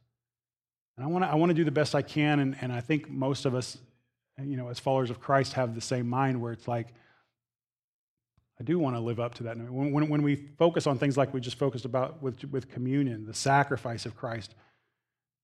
And 0.96 1.06
I 1.06 1.08
want 1.08 1.24
to 1.24 1.30
I 1.30 1.36
wanna 1.36 1.54
do 1.54 1.64
the 1.64 1.70
best 1.70 1.94
I 1.94 2.02
can, 2.02 2.40
and, 2.40 2.54
and 2.60 2.70
I 2.70 2.82
think 2.82 3.08
most 3.08 3.46
of 3.46 3.54
us, 3.54 3.78
you 4.44 4.56
know, 4.56 4.68
as 4.68 4.78
followers 4.78 5.10
of 5.10 5.20
Christ, 5.20 5.54
have 5.54 5.74
the 5.74 5.80
same 5.80 6.08
mind 6.08 6.40
where 6.40 6.52
it's 6.52 6.68
like, 6.68 6.88
I 8.60 8.64
do 8.64 8.78
want 8.78 8.96
to 8.96 9.00
live 9.00 9.18
up 9.18 9.34
to 9.36 9.44
that. 9.44 9.56
When, 9.56 9.92
when, 9.92 10.08
when, 10.08 10.22
we 10.22 10.36
focus 10.36 10.86
on 10.86 10.98
things 10.98 11.16
like 11.16 11.34
we 11.34 11.40
just 11.40 11.58
focused 11.58 11.84
about 11.84 12.22
with, 12.22 12.44
with 12.50 12.70
communion, 12.70 13.26
the 13.26 13.34
sacrifice 13.34 14.06
of 14.06 14.16
Christ, 14.16 14.54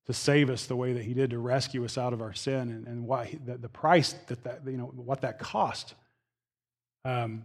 to 0.08 0.14
save 0.14 0.48
us 0.48 0.64
the 0.64 0.74
way 0.74 0.94
that 0.94 1.04
he 1.04 1.12
did 1.12 1.30
to 1.30 1.38
rescue 1.38 1.84
us 1.84 1.98
out 1.98 2.14
of 2.14 2.22
our 2.22 2.32
sin 2.32 2.70
and, 2.70 2.86
and 2.86 3.26
he, 3.26 3.36
the, 3.36 3.58
the 3.58 3.68
price 3.68 4.14
that, 4.26 4.42
that 4.42 4.62
you 4.66 4.78
know 4.78 4.86
what 4.86 5.20
that 5.20 5.38
cost 5.38 5.94
um, 7.04 7.44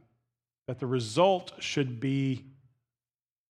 that 0.67 0.79
the 0.79 0.87
result 0.87 1.51
should 1.59 1.99
be 1.99 2.45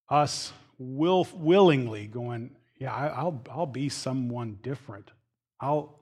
us 0.09 0.51
will, 0.79 1.27
willingly 1.35 2.07
going 2.07 2.55
yeah 2.79 2.91
I, 2.91 3.07
i'll 3.09 3.39
i'll 3.51 3.67
be 3.67 3.87
someone 3.87 4.57
different 4.63 5.11
i'll 5.61 5.99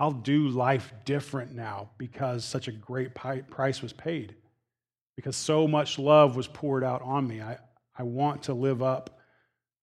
i'll 0.00 0.10
do 0.10 0.48
life 0.48 0.92
different 1.04 1.54
now 1.54 1.90
because 1.98 2.44
such 2.44 2.66
a 2.66 2.72
great 2.72 3.14
price 3.14 3.82
was 3.82 3.92
paid. 3.92 4.34
Because 5.14 5.36
so 5.36 5.68
much 5.68 5.98
love 5.98 6.34
was 6.34 6.48
poured 6.48 6.82
out 6.82 7.02
on 7.02 7.28
me. 7.28 7.42
I 7.42 7.58
i 7.96 8.02
want 8.02 8.44
to 8.44 8.54
live 8.54 8.82
up 8.82 9.20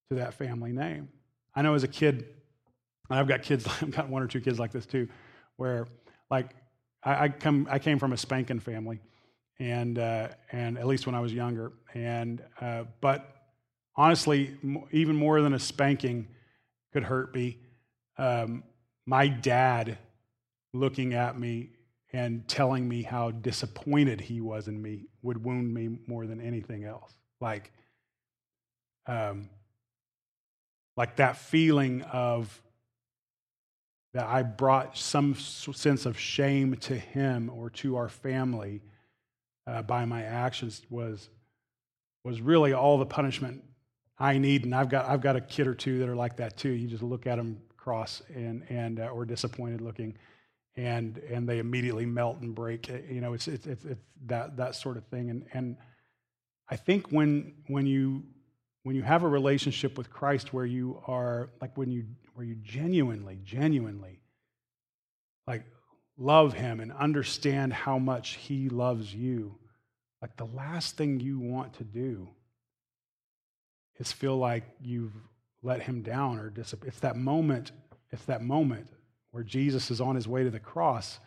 to 0.09 0.15
that 0.15 0.33
family 0.33 0.71
name. 0.71 1.09
I 1.55 1.61
know 1.61 1.75
as 1.75 1.83
a 1.83 1.87
kid, 1.87 2.25
I've 3.09 3.27
got 3.27 3.43
kids, 3.43 3.67
I've 3.81 3.91
got 3.91 4.09
one 4.09 4.23
or 4.23 4.27
two 4.27 4.41
kids 4.41 4.59
like 4.59 4.71
this 4.71 4.87
too, 4.87 5.07
where 5.57 5.87
like 6.31 6.49
I, 7.03 7.25
I 7.25 7.29
come, 7.29 7.67
I 7.69 7.77
came 7.77 7.99
from 7.99 8.13
a 8.13 8.17
spanking 8.17 8.59
family, 8.59 8.99
and 9.59 9.99
uh, 9.99 10.29
and 10.51 10.79
at 10.79 10.87
least 10.87 11.05
when 11.05 11.13
I 11.13 11.19
was 11.19 11.31
younger, 11.31 11.73
and 11.93 12.41
uh, 12.59 12.85
but 12.99 13.35
honestly, 13.95 14.57
even 14.91 15.15
more 15.15 15.41
than 15.41 15.53
a 15.53 15.59
spanking 15.59 16.27
could 16.93 17.03
hurt 17.03 17.35
me. 17.35 17.59
Um, 18.17 18.63
my 19.05 19.27
dad 19.27 19.99
looking 20.73 21.13
at 21.13 21.39
me 21.39 21.71
and 22.13 22.47
telling 22.47 22.87
me 22.87 23.03
how 23.03 23.31
disappointed 23.31 24.21
he 24.21 24.41
was 24.41 24.67
in 24.67 24.81
me 24.81 25.05
would 25.21 25.43
wound 25.43 25.73
me 25.73 25.89
more 26.07 26.25
than 26.25 26.39
anything 26.39 26.85
else. 26.85 27.13
Like, 27.41 27.71
um, 29.05 29.49
like 30.95 31.17
that 31.17 31.37
feeling 31.37 32.01
of 32.03 32.61
that 34.13 34.25
I 34.25 34.41
brought 34.41 34.97
some 34.97 35.35
sense 35.35 36.05
of 36.05 36.17
shame 36.17 36.75
to 36.77 36.97
him 36.97 37.51
or 37.53 37.69
to 37.71 37.97
our 37.97 38.09
family 38.09 38.81
uh, 39.67 39.81
by 39.83 40.05
my 40.05 40.23
actions 40.23 40.81
was 40.89 41.29
was 42.23 42.41
really 42.41 42.73
all 42.73 42.97
the 42.97 43.05
punishment 43.05 43.63
I 44.17 44.37
need. 44.37 44.65
And 44.65 44.73
I've 44.73 44.89
got 44.89 45.07
I've 45.07 45.21
got 45.21 45.35
a 45.35 45.41
kid 45.41 45.67
or 45.67 45.75
two 45.75 45.99
that 45.99 46.09
are 46.09 46.15
like 46.15 46.37
that 46.37 46.57
too. 46.57 46.69
You 46.69 46.87
just 46.87 47.03
look 47.03 47.27
at 47.27 47.35
them 47.35 47.61
cross 47.75 48.21
and 48.33 48.63
and 48.69 48.99
uh, 48.99 49.07
or 49.07 49.25
disappointed 49.25 49.81
looking, 49.81 50.17
and 50.77 51.17
and 51.17 51.49
they 51.49 51.57
immediately 51.57 52.05
melt 52.05 52.39
and 52.39 52.53
break. 52.55 52.89
Eh, 52.89 53.01
you 53.09 53.19
know, 53.19 53.33
it's 53.33 53.47
it's 53.47 53.65
it's, 53.65 53.83
it's 53.83 54.01
that 54.27 54.55
that 54.57 54.75
sort 54.75 54.95
of 54.95 55.05
thing. 55.07 55.29
And 55.29 55.45
and 55.53 55.75
I 56.69 56.75
think 56.77 57.11
when 57.11 57.55
when 57.67 57.85
you 57.87 58.23
when 58.83 58.95
you 58.95 59.01
have 59.01 59.23
a 59.23 59.27
relationship 59.27 59.97
with 59.97 60.09
Christ 60.09 60.53
where 60.53 60.65
you 60.65 61.01
are 61.07 61.49
like 61.59 61.75
when 61.75 61.91
you 61.91 62.05
where 62.35 62.45
you 62.45 62.55
genuinely 62.55 63.39
genuinely 63.43 64.21
like 65.47 65.65
love 66.17 66.53
him 66.53 66.79
and 66.79 66.91
understand 66.93 67.73
how 67.73 67.97
much 67.97 68.35
he 68.35 68.69
loves 68.69 69.13
you 69.13 69.55
like 70.21 70.37
the 70.37 70.45
last 70.45 70.97
thing 70.97 71.19
you 71.19 71.39
want 71.39 71.73
to 71.73 71.83
do 71.83 72.29
is 73.99 74.11
feel 74.11 74.37
like 74.37 74.63
you've 74.81 75.13
let 75.63 75.81
him 75.81 76.01
down 76.01 76.39
or 76.39 76.49
dis- 76.49 76.75
it's 76.85 76.99
that 76.99 77.15
moment 77.15 77.71
it's 78.11 78.25
that 78.25 78.41
moment 78.41 78.87
where 79.37 79.43
Jesus 79.43 79.91
is 79.91 80.01
on 80.01 80.15
his 80.15 80.27
way 80.27 80.43
to 80.43 80.49
the 80.49 80.59
cross 80.59 81.19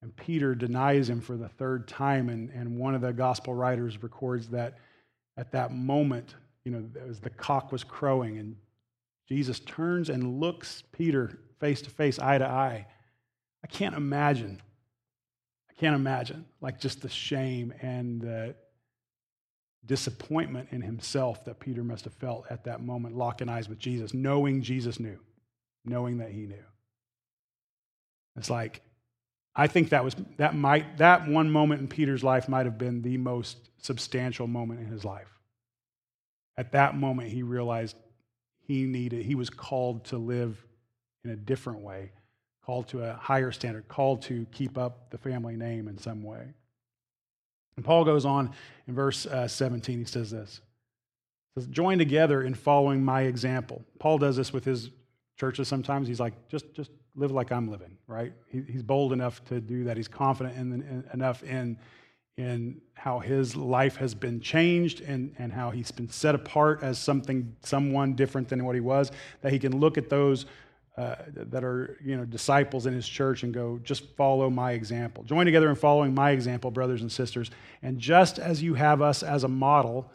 and 0.00 0.14
Peter 0.14 0.54
denies 0.54 1.10
him 1.10 1.20
for 1.20 1.36
the 1.36 1.48
third 1.48 1.88
time 1.88 2.28
and, 2.28 2.50
and 2.50 2.78
one 2.78 2.94
of 2.94 3.00
the 3.00 3.12
gospel 3.12 3.52
writers 3.52 4.00
records 4.00 4.46
that 4.50 4.78
at 5.36 5.50
that 5.50 5.72
moment 5.72 6.36
you 6.64 6.70
know, 6.70 6.84
as 7.08 7.18
the 7.18 7.30
cock 7.30 7.72
was 7.72 7.82
crowing, 7.82 8.38
and 8.38 8.54
Jesus 9.26 9.58
turns 9.58 10.08
and 10.08 10.38
looks 10.38 10.84
Peter 10.92 11.40
face 11.58 11.82
to 11.82 11.90
face, 11.90 12.20
eye 12.20 12.38
to 12.38 12.46
eye. 12.46 12.86
I 13.64 13.66
can't 13.66 13.96
imagine. 13.96 14.60
I 15.68 15.72
can't 15.80 15.96
imagine, 15.96 16.44
like 16.60 16.78
just 16.78 17.00
the 17.00 17.08
shame 17.08 17.72
and 17.82 18.20
the 18.20 18.54
disappointment 19.86 20.68
in 20.70 20.82
himself 20.82 21.44
that 21.46 21.58
Peter 21.58 21.82
must 21.82 22.04
have 22.04 22.12
felt 22.12 22.44
at 22.50 22.64
that 22.64 22.82
moment, 22.82 23.16
locking 23.16 23.48
eyes 23.48 23.68
with 23.68 23.78
Jesus, 23.78 24.12
knowing 24.12 24.60
Jesus 24.60 25.00
knew, 25.00 25.18
knowing 25.84 26.18
that 26.18 26.30
he 26.30 26.46
knew. 26.46 26.64
It's 28.38 28.50
like, 28.50 28.80
I 29.54 29.66
think 29.66 29.90
that 29.90 30.04
was 30.04 30.14
that 30.36 30.54
might 30.54 30.98
that 30.98 31.26
one 31.26 31.50
moment 31.50 31.80
in 31.80 31.88
Peter's 31.88 32.22
life 32.22 32.48
might 32.48 32.66
have 32.66 32.78
been 32.78 33.02
the 33.02 33.16
most 33.18 33.56
substantial 33.82 34.46
moment 34.46 34.80
in 34.80 34.86
his 34.86 35.04
life. 35.04 35.38
At 36.56 36.72
that 36.72 36.96
moment, 36.96 37.28
he 37.28 37.42
realized 37.42 37.96
he 38.60 38.84
needed, 38.84 39.24
he 39.24 39.34
was 39.34 39.50
called 39.50 40.04
to 40.06 40.18
live 40.18 40.64
in 41.24 41.30
a 41.30 41.36
different 41.36 41.80
way, 41.80 42.12
called 42.64 42.88
to 42.88 43.02
a 43.02 43.14
higher 43.14 43.50
standard, 43.50 43.88
called 43.88 44.22
to 44.22 44.46
keep 44.52 44.76
up 44.76 45.10
the 45.10 45.18
family 45.18 45.56
name 45.56 45.88
in 45.88 45.98
some 45.98 46.22
way. 46.22 46.54
And 47.76 47.84
Paul 47.84 48.04
goes 48.04 48.24
on 48.24 48.50
in 48.86 48.94
verse 48.94 49.24
uh, 49.26 49.48
17, 49.48 50.00
he 50.00 50.04
says 50.04 50.30
this. 50.30 50.60
Says, 51.54 51.66
Join 51.68 51.98
together 51.98 52.42
in 52.42 52.54
following 52.54 53.04
my 53.04 53.22
example. 53.22 53.84
Paul 53.98 54.18
does 54.18 54.36
this 54.36 54.52
with 54.52 54.64
his 54.64 54.90
churches 55.38 55.68
sometimes. 55.68 56.08
He's 56.08 56.20
like, 56.20 56.34
just, 56.48 56.74
just 56.74 56.90
live 57.14 57.30
like 57.30 57.50
I'm 57.50 57.70
living, 57.70 57.96
right? 58.06 58.32
He, 58.48 58.62
he's 58.68 58.82
bold 58.82 59.12
enough 59.12 59.44
to 59.46 59.60
do 59.60 59.84
that. 59.84 59.96
He's 59.96 60.08
confident 60.08 60.56
in, 60.56 60.72
in, 60.72 61.04
enough 61.12 61.42
in 61.42 61.78
in 62.38 62.80
how 62.94 63.18
his 63.18 63.56
life 63.56 63.96
has 63.96 64.14
been 64.14 64.40
changed 64.40 65.00
and, 65.00 65.34
and 65.38 65.52
how 65.52 65.70
he's 65.70 65.90
been 65.90 66.08
set 66.08 66.36
apart 66.36 66.84
as 66.84 66.96
something 66.96 67.54
someone 67.64 68.14
different 68.14 68.48
than 68.48 68.64
what 68.64 68.76
he 68.76 68.80
was 68.80 69.10
that 69.42 69.52
he 69.52 69.58
can 69.58 69.78
look 69.80 69.98
at 69.98 70.08
those 70.08 70.46
uh, 70.96 71.16
that 71.28 71.64
are 71.64 71.98
you 72.02 72.16
know 72.16 72.24
disciples 72.24 72.86
in 72.86 72.94
his 72.94 73.08
church 73.08 73.42
and 73.42 73.52
go 73.52 73.80
just 73.82 74.04
follow 74.16 74.48
my 74.48 74.72
example 74.72 75.24
join 75.24 75.46
together 75.46 75.68
in 75.68 75.74
following 75.74 76.14
my 76.14 76.30
example 76.30 76.70
brothers 76.70 77.02
and 77.02 77.10
sisters 77.10 77.50
and 77.82 77.98
just 77.98 78.38
as 78.38 78.62
you 78.62 78.74
have 78.74 79.02
us 79.02 79.24
as 79.24 79.42
a 79.42 79.48
model 79.48 80.08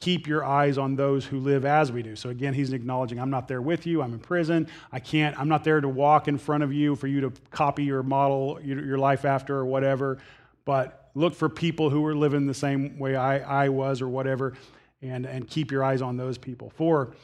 keep 0.00 0.26
your 0.26 0.44
eyes 0.44 0.78
on 0.78 0.94
those 0.94 1.24
who 1.24 1.40
live 1.40 1.64
as 1.64 1.90
we 1.90 2.02
do. 2.02 2.14
So 2.14 2.30
again 2.30 2.54
he's 2.54 2.72
acknowledging 2.72 3.18
i'm 3.18 3.30
not 3.30 3.48
there 3.48 3.62
with 3.62 3.86
you. 3.86 4.02
I'm 4.02 4.12
in 4.12 4.20
prison. 4.20 4.68
I 4.92 5.00
can't 5.00 5.38
i'm 5.38 5.48
not 5.48 5.64
there 5.64 5.80
to 5.80 5.88
walk 5.88 6.28
in 6.28 6.38
front 6.38 6.62
of 6.62 6.72
you 6.72 6.96
for 6.96 7.06
you 7.06 7.20
to 7.22 7.32
copy 7.50 7.84
your 7.84 8.02
model 8.02 8.60
your, 8.62 8.84
your 8.84 8.98
life 8.98 9.24
after 9.24 9.56
or 9.56 9.66
whatever. 9.66 10.18
But 10.64 11.08
look 11.14 11.34
for 11.34 11.48
people 11.48 11.90
who 11.90 12.04
are 12.06 12.14
living 12.14 12.46
the 12.46 12.54
same 12.54 12.98
way 12.98 13.16
I, 13.16 13.64
I 13.64 13.68
was 13.70 14.00
or 14.00 14.08
whatever, 14.08 14.54
and, 15.02 15.26
and 15.26 15.48
keep 15.48 15.70
your 15.70 15.82
eyes 15.82 16.00
on 16.00 16.16
those 16.16 16.38
people. 16.38 16.70
For, 16.76 17.14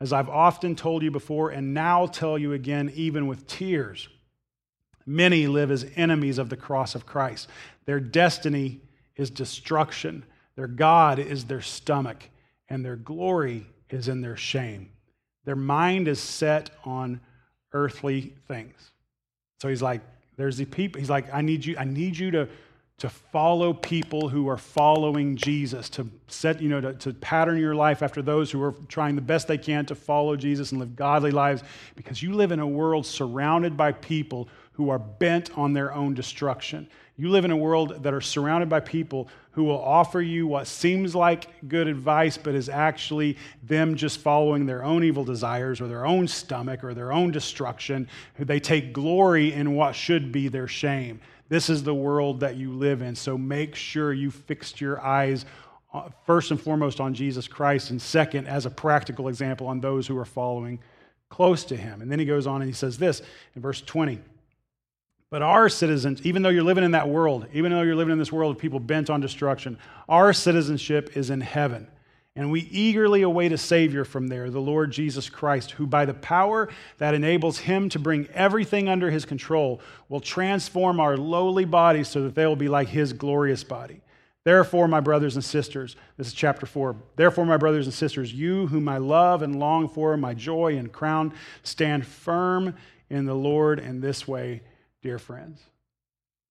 as 0.00 0.12
I've 0.12 0.28
often 0.28 0.74
told 0.74 1.02
you 1.02 1.10
before, 1.10 1.50
and 1.50 1.74
now 1.74 2.06
tell 2.06 2.38
you 2.38 2.52
again, 2.52 2.90
even 2.94 3.26
with 3.26 3.46
tears, 3.46 4.08
many 5.04 5.46
live 5.46 5.70
as 5.70 5.86
enemies 5.96 6.38
of 6.38 6.48
the 6.48 6.56
cross 6.56 6.94
of 6.94 7.06
Christ. 7.06 7.48
Their 7.84 8.00
destiny 8.00 8.80
is 9.16 9.30
destruction, 9.30 10.24
their 10.56 10.66
God 10.66 11.18
is 11.18 11.44
their 11.44 11.60
stomach, 11.60 12.28
and 12.68 12.84
their 12.84 12.96
glory 12.96 13.66
is 13.90 14.08
in 14.08 14.20
their 14.20 14.36
shame. 14.36 14.90
Their 15.44 15.56
mind 15.56 16.08
is 16.08 16.18
set 16.18 16.70
on 16.84 17.20
earthly 17.72 18.34
things. 18.48 18.90
So 19.60 19.68
he's 19.68 19.82
like, 19.82 20.00
there's 20.36 20.56
the 20.56 20.64
people, 20.64 21.00
he's 21.00 21.10
like, 21.10 21.32
I 21.32 21.40
need 21.40 21.64
you, 21.64 21.76
I 21.78 21.84
need 21.84 22.18
you 22.18 22.30
to 22.32 22.48
to 22.98 23.10
follow 23.10 23.74
people 23.74 24.30
who 24.30 24.48
are 24.48 24.56
following 24.56 25.36
Jesus, 25.36 25.90
to 25.90 26.08
set, 26.28 26.62
you 26.62 26.70
know, 26.70 26.80
to, 26.80 26.94
to, 26.94 27.12
pattern 27.12 27.58
your 27.58 27.74
life 27.74 28.02
after 28.02 28.22
those 28.22 28.50
who 28.50 28.62
are 28.62 28.74
trying 28.88 29.14
the 29.14 29.20
best 29.20 29.48
they 29.48 29.58
can 29.58 29.84
to 29.84 29.94
follow 29.94 30.34
Jesus 30.34 30.72
and 30.72 30.80
live 30.80 30.96
godly 30.96 31.30
lives, 31.30 31.62
because 31.94 32.22
you 32.22 32.32
live 32.32 32.52
in 32.52 32.60
a 32.60 32.66
world 32.66 33.04
surrounded 33.04 33.76
by 33.76 33.92
people 33.92 34.48
who 34.72 34.88
are 34.88 34.98
bent 34.98 35.56
on 35.58 35.74
their 35.74 35.92
own 35.92 36.14
destruction. 36.14 36.88
You 37.18 37.30
live 37.30 37.46
in 37.46 37.50
a 37.50 37.56
world 37.56 38.02
that 38.02 38.12
are 38.12 38.20
surrounded 38.20 38.68
by 38.68 38.80
people 38.80 39.28
who 39.52 39.64
will 39.64 39.80
offer 39.80 40.20
you 40.20 40.46
what 40.46 40.66
seems 40.66 41.14
like 41.14 41.66
good 41.66 41.88
advice, 41.88 42.36
but 42.36 42.54
is 42.54 42.68
actually 42.68 43.38
them 43.62 43.94
just 43.94 44.20
following 44.20 44.66
their 44.66 44.84
own 44.84 45.02
evil 45.02 45.24
desires 45.24 45.80
or 45.80 45.88
their 45.88 46.04
own 46.04 46.28
stomach 46.28 46.84
or 46.84 46.92
their 46.92 47.12
own 47.12 47.30
destruction. 47.30 48.06
They 48.38 48.60
take 48.60 48.92
glory 48.92 49.54
in 49.54 49.74
what 49.74 49.94
should 49.94 50.30
be 50.30 50.48
their 50.48 50.68
shame. 50.68 51.20
This 51.48 51.70
is 51.70 51.82
the 51.82 51.94
world 51.94 52.40
that 52.40 52.56
you 52.56 52.72
live 52.72 53.00
in. 53.00 53.14
So 53.14 53.38
make 53.38 53.74
sure 53.74 54.12
you 54.12 54.30
fixed 54.30 54.80
your 54.80 55.00
eyes 55.00 55.46
uh, 55.94 56.10
first 56.26 56.50
and 56.50 56.60
foremost 56.60 57.00
on 57.00 57.14
Jesus 57.14 57.48
Christ, 57.48 57.90
and 57.90 58.02
second, 58.02 58.46
as 58.46 58.66
a 58.66 58.70
practical 58.70 59.28
example, 59.28 59.68
on 59.68 59.80
those 59.80 60.06
who 60.06 60.18
are 60.18 60.26
following 60.26 60.80
close 61.30 61.64
to 61.64 61.76
him. 61.76 62.02
And 62.02 62.12
then 62.12 62.18
he 62.18 62.26
goes 62.26 62.46
on 62.46 62.60
and 62.60 62.68
he 62.68 62.74
says 62.74 62.98
this 62.98 63.22
in 63.54 63.62
verse 63.62 63.80
20. 63.80 64.20
But 65.30 65.42
our 65.42 65.68
citizens, 65.68 66.22
even 66.22 66.42
though 66.42 66.50
you're 66.50 66.62
living 66.62 66.84
in 66.84 66.92
that 66.92 67.08
world, 67.08 67.46
even 67.52 67.72
though 67.72 67.82
you're 67.82 67.96
living 67.96 68.12
in 68.12 68.18
this 68.18 68.32
world 68.32 68.54
of 68.54 68.60
people 68.60 68.78
bent 68.78 69.10
on 69.10 69.20
destruction, 69.20 69.78
our 70.08 70.32
citizenship 70.32 71.16
is 71.16 71.30
in 71.30 71.40
heaven. 71.40 71.88
And 72.36 72.52
we 72.52 72.60
eagerly 72.70 73.22
await 73.22 73.52
a 73.52 73.58
Savior 73.58 74.04
from 74.04 74.28
there, 74.28 74.50
the 74.50 74.60
Lord 74.60 74.92
Jesus 74.92 75.30
Christ, 75.30 75.70
who, 75.72 75.86
by 75.86 76.04
the 76.04 76.14
power 76.14 76.68
that 76.98 77.14
enables 77.14 77.58
him 77.58 77.88
to 77.88 77.98
bring 77.98 78.28
everything 78.34 78.90
under 78.90 79.10
his 79.10 79.24
control, 79.24 79.80
will 80.10 80.20
transform 80.20 81.00
our 81.00 81.16
lowly 81.16 81.64
bodies 81.64 82.08
so 82.08 82.22
that 82.22 82.34
they 82.34 82.46
will 82.46 82.54
be 82.54 82.68
like 82.68 82.88
his 82.88 83.14
glorious 83.14 83.64
body. 83.64 84.02
Therefore, 84.44 84.86
my 84.86 85.00
brothers 85.00 85.34
and 85.34 85.44
sisters, 85.44 85.96
this 86.18 86.28
is 86.28 86.34
chapter 86.34 86.66
4. 86.66 86.94
Therefore, 87.16 87.46
my 87.46 87.56
brothers 87.56 87.86
and 87.86 87.94
sisters, 87.94 88.32
you 88.32 88.66
whom 88.66 88.86
I 88.88 88.98
love 88.98 89.42
and 89.42 89.58
long 89.58 89.88
for, 89.88 90.16
my 90.18 90.34
joy 90.34 90.76
and 90.76 90.92
crown, 90.92 91.32
stand 91.62 92.06
firm 92.06 92.76
in 93.08 93.24
the 93.24 93.34
Lord 93.34 93.80
in 93.80 94.00
this 94.00 94.28
way, 94.28 94.60
dear 95.06 95.18
friends. 95.20 95.60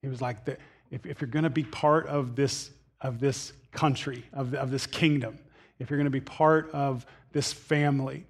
He 0.01 0.07
was 0.07 0.21
like, 0.21 0.45
the, 0.45 0.57
if, 0.89 1.05
if 1.05 1.19
you're 1.19 1.27
going 1.27 1.43
to 1.43 1.49
be 1.49 1.65
part 1.65 2.07
of 2.07 2.37
this, 2.37 2.71
of 3.01 3.19
this 3.19 3.51
country, 3.73 4.23
of, 4.31 4.53
of 4.53 4.71
this 4.71 4.87
kingdom, 4.87 5.37
if 5.77 5.89
you're 5.89 5.97
going 5.97 6.05
to 6.05 6.09
be 6.09 6.21
part 6.21 6.71
of 6.71 7.05
this 7.33 7.51
family, 7.51 8.25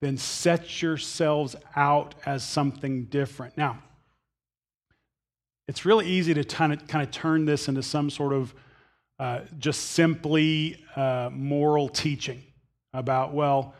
then 0.00 0.18
set 0.18 0.82
yourselves 0.82 1.54
out 1.76 2.16
as 2.26 2.42
something 2.42 3.04
different. 3.04 3.56
Now, 3.56 3.78
it's 5.68 5.84
really 5.84 6.06
easy 6.06 6.34
to 6.34 6.42
kind 6.42 6.72
of, 6.72 6.84
kind 6.88 7.06
of 7.06 7.12
turn 7.12 7.44
this 7.44 7.68
into 7.68 7.84
some 7.84 8.10
sort 8.10 8.32
of 8.32 8.52
uh, 9.20 9.40
just 9.60 9.90
simply 9.92 10.84
uh, 10.96 11.30
moral 11.32 11.88
teaching 11.88 12.42
about, 12.92 13.32
well, 13.32 13.74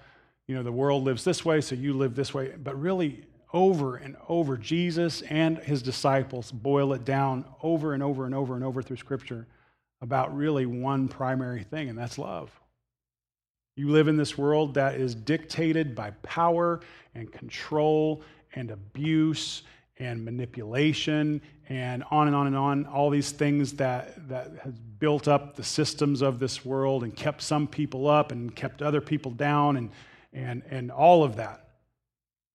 you 0.46 0.54
know, 0.54 0.62
the 0.62 0.70
world 0.70 1.02
lives 1.02 1.25
this 1.25 1.44
way, 1.44 1.61
so 1.61 1.75
you 1.75 1.92
live 1.92 2.14
this 2.14 2.32
way. 2.32 2.52
But 2.56 2.80
really, 2.80 3.25
over 3.53 3.97
and 3.97 4.17
over, 4.29 4.57
Jesus 4.57 5.23
and 5.23 5.59
his 5.59 5.83
disciples 5.83 6.50
boil 6.50 6.93
it 6.93 7.05
down 7.05 7.45
over 7.62 7.95
and 7.95 8.03
over 8.03 8.26
and 8.26 8.35
over 8.35 8.55
and 8.55 8.65
over 8.65 8.83
through 8.83 8.97
Scripture 8.97 9.47
about 10.00 10.37
really 10.37 10.67
one 10.67 11.09
primary 11.09 11.62
thing, 11.62 11.88
and 11.88 11.99
that's 11.99 12.19
love. 12.19 12.50
You 13.76 13.91
live 13.91 14.09
in 14.09 14.17
this 14.17 14.37
world 14.38 14.75
that 14.75 14.95
is 14.95 15.15
dictated 15.15 15.95
by 15.95 16.11
power 16.23 16.81
and 17.15 17.31
control 17.31 18.23
and 18.55 18.71
abuse 18.71 19.62
and 19.99 20.25
manipulation 20.25 21.41
and 21.69 22.05
on 22.11 22.26
and 22.26 22.37
on 22.37 22.47
and 22.47 22.57
on, 22.57 22.87
all 22.87 23.11
these 23.11 23.31
things 23.31 23.75
that, 23.75 24.29
that 24.29 24.50
has 24.62 24.73
built 24.99 25.29
up 25.29 25.57
the 25.57 25.65
systems 25.65 26.23
of 26.23 26.38
this 26.38 26.65
world 26.65 27.03
and 27.03 27.15
kept 27.15 27.43
some 27.43 27.67
people 27.67 28.07
up 28.07 28.33
and 28.33 28.55
kept 28.55 28.83
other 28.83 29.00
people 29.00 29.31
down 29.31 29.76
and, 29.76 29.91
and, 30.33 30.62
and 30.71 30.91
all 30.91 31.25
of 31.25 31.37
that. 31.37 31.65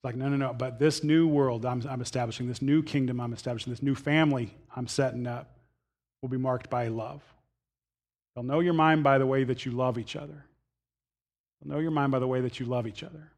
Like, 0.04 0.16
no, 0.16 0.30
no, 0.30 0.36
no. 0.36 0.54
But 0.54 0.80
this 0.80 1.04
new 1.04 1.28
world 1.28 1.66
I'm, 1.66 1.84
I'm 1.88 2.02
establishing, 2.02 2.48
this 2.48 2.62
new 2.62 2.82
kingdom 2.82 3.20
I'm 3.20 3.34
establishing, 3.34 3.72
this 3.72 3.84
new 3.84 3.96
family 3.96 4.54
I'm 4.76 4.88
setting 4.88 5.28
up 5.28 5.56
will 6.22 6.30
be 6.30 6.38
marked 6.38 6.70
by 6.70 6.88
love. 6.88 7.22
They'll 8.36 8.44
know 8.44 8.62
your 8.62 8.74
mind 8.74 9.04
by 9.04 9.18
the 9.18 9.26
way 9.26 9.44
that 9.44 9.66
you 9.66 9.72
love 9.72 9.98
each 9.98 10.16
other. 10.16 10.46
They'll 11.62 11.76
know 11.76 11.80
your 11.80 11.92
mind 11.92 12.12
by 12.12 12.20
the 12.20 12.28
way 12.28 12.42
that 12.42 12.60
you 12.60 12.66
love 12.66 12.88
each 12.88 13.04
other. 13.04 13.32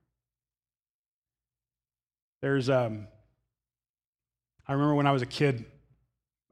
There's, 2.42 2.70
um, 2.70 3.08
I 4.68 4.74
remember 4.74 4.96
when 4.96 5.08
I 5.08 5.12
was 5.12 5.22
a 5.22 5.28
kid, 5.28 5.66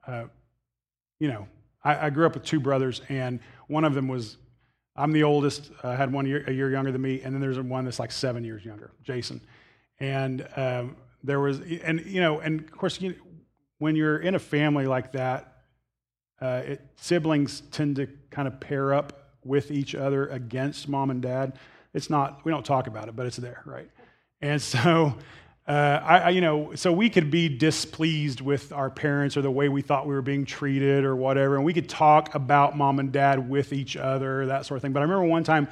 uh, 0.07 0.25
you 1.19 1.27
know, 1.27 1.47
I, 1.83 2.07
I, 2.07 2.09
grew 2.09 2.25
up 2.25 2.33
with 2.33 2.43
two 2.43 2.59
brothers, 2.59 3.01
and 3.09 3.39
one 3.67 3.83
of 3.83 3.93
them 3.93 4.07
was, 4.07 4.37
I'm 4.95 5.11
the 5.11 5.23
oldest, 5.23 5.69
I 5.83 5.89
uh, 5.89 5.97
had 5.97 6.11
one 6.11 6.25
year, 6.25 6.43
a 6.47 6.51
year 6.51 6.71
younger 6.71 6.91
than 6.91 7.01
me, 7.01 7.21
and 7.21 7.33
then 7.33 7.41
there's 7.41 7.59
one 7.59 7.85
that's 7.85 7.99
like 7.99 8.11
seven 8.11 8.43
years 8.43 8.63
younger, 8.63 8.91
Jason. 9.03 9.41
And 10.01 10.47
um, 10.55 10.95
there 11.23 11.39
was, 11.39 11.59
and, 11.59 12.03
you 12.07 12.21
know, 12.21 12.39
and 12.39 12.59
of 12.59 12.71
course, 12.71 12.99
you, 12.99 13.13
when 13.77 13.95
you're 13.95 14.17
in 14.17 14.33
a 14.33 14.39
family 14.39 14.87
like 14.87 15.11
that, 15.11 15.61
uh, 16.41 16.63
it, 16.65 16.81
siblings 16.95 17.61
tend 17.69 17.97
to 17.97 18.07
kind 18.31 18.47
of 18.47 18.59
pair 18.59 18.95
up 18.95 19.35
with 19.45 19.69
each 19.69 19.93
other 19.93 20.25
against 20.27 20.89
mom 20.89 21.11
and 21.11 21.21
dad. 21.21 21.53
It's 21.93 22.09
not, 22.09 22.43
we 22.43 22.51
don't 22.51 22.65
talk 22.65 22.87
about 22.87 23.09
it, 23.09 23.15
but 23.15 23.27
it's 23.27 23.37
there, 23.37 23.61
right? 23.63 23.91
And 24.41 24.59
so, 24.73 25.13
uh, 25.67 25.71
I, 25.71 26.17
I, 26.17 26.29
you 26.31 26.41
know, 26.41 26.73
so 26.73 26.91
we 26.91 27.07
could 27.11 27.29
be 27.29 27.47
displeased 27.47 28.41
with 28.41 28.73
our 28.73 28.89
parents 28.89 29.37
or 29.37 29.43
the 29.43 29.51
way 29.51 29.69
we 29.69 29.83
thought 29.83 30.07
we 30.07 30.15
were 30.15 30.23
being 30.23 30.45
treated 30.45 31.05
or 31.05 31.15
whatever, 31.15 31.57
and 31.57 31.63
we 31.63 31.73
could 31.73 31.87
talk 31.87 32.33
about 32.33 32.75
mom 32.75 32.97
and 32.97 33.11
dad 33.11 33.47
with 33.47 33.71
each 33.71 33.95
other, 33.95 34.47
that 34.47 34.65
sort 34.65 34.79
of 34.79 34.81
thing. 34.81 34.93
But 34.93 35.01
I 35.01 35.03
remember 35.03 35.25
one 35.25 35.43
time, 35.43 35.67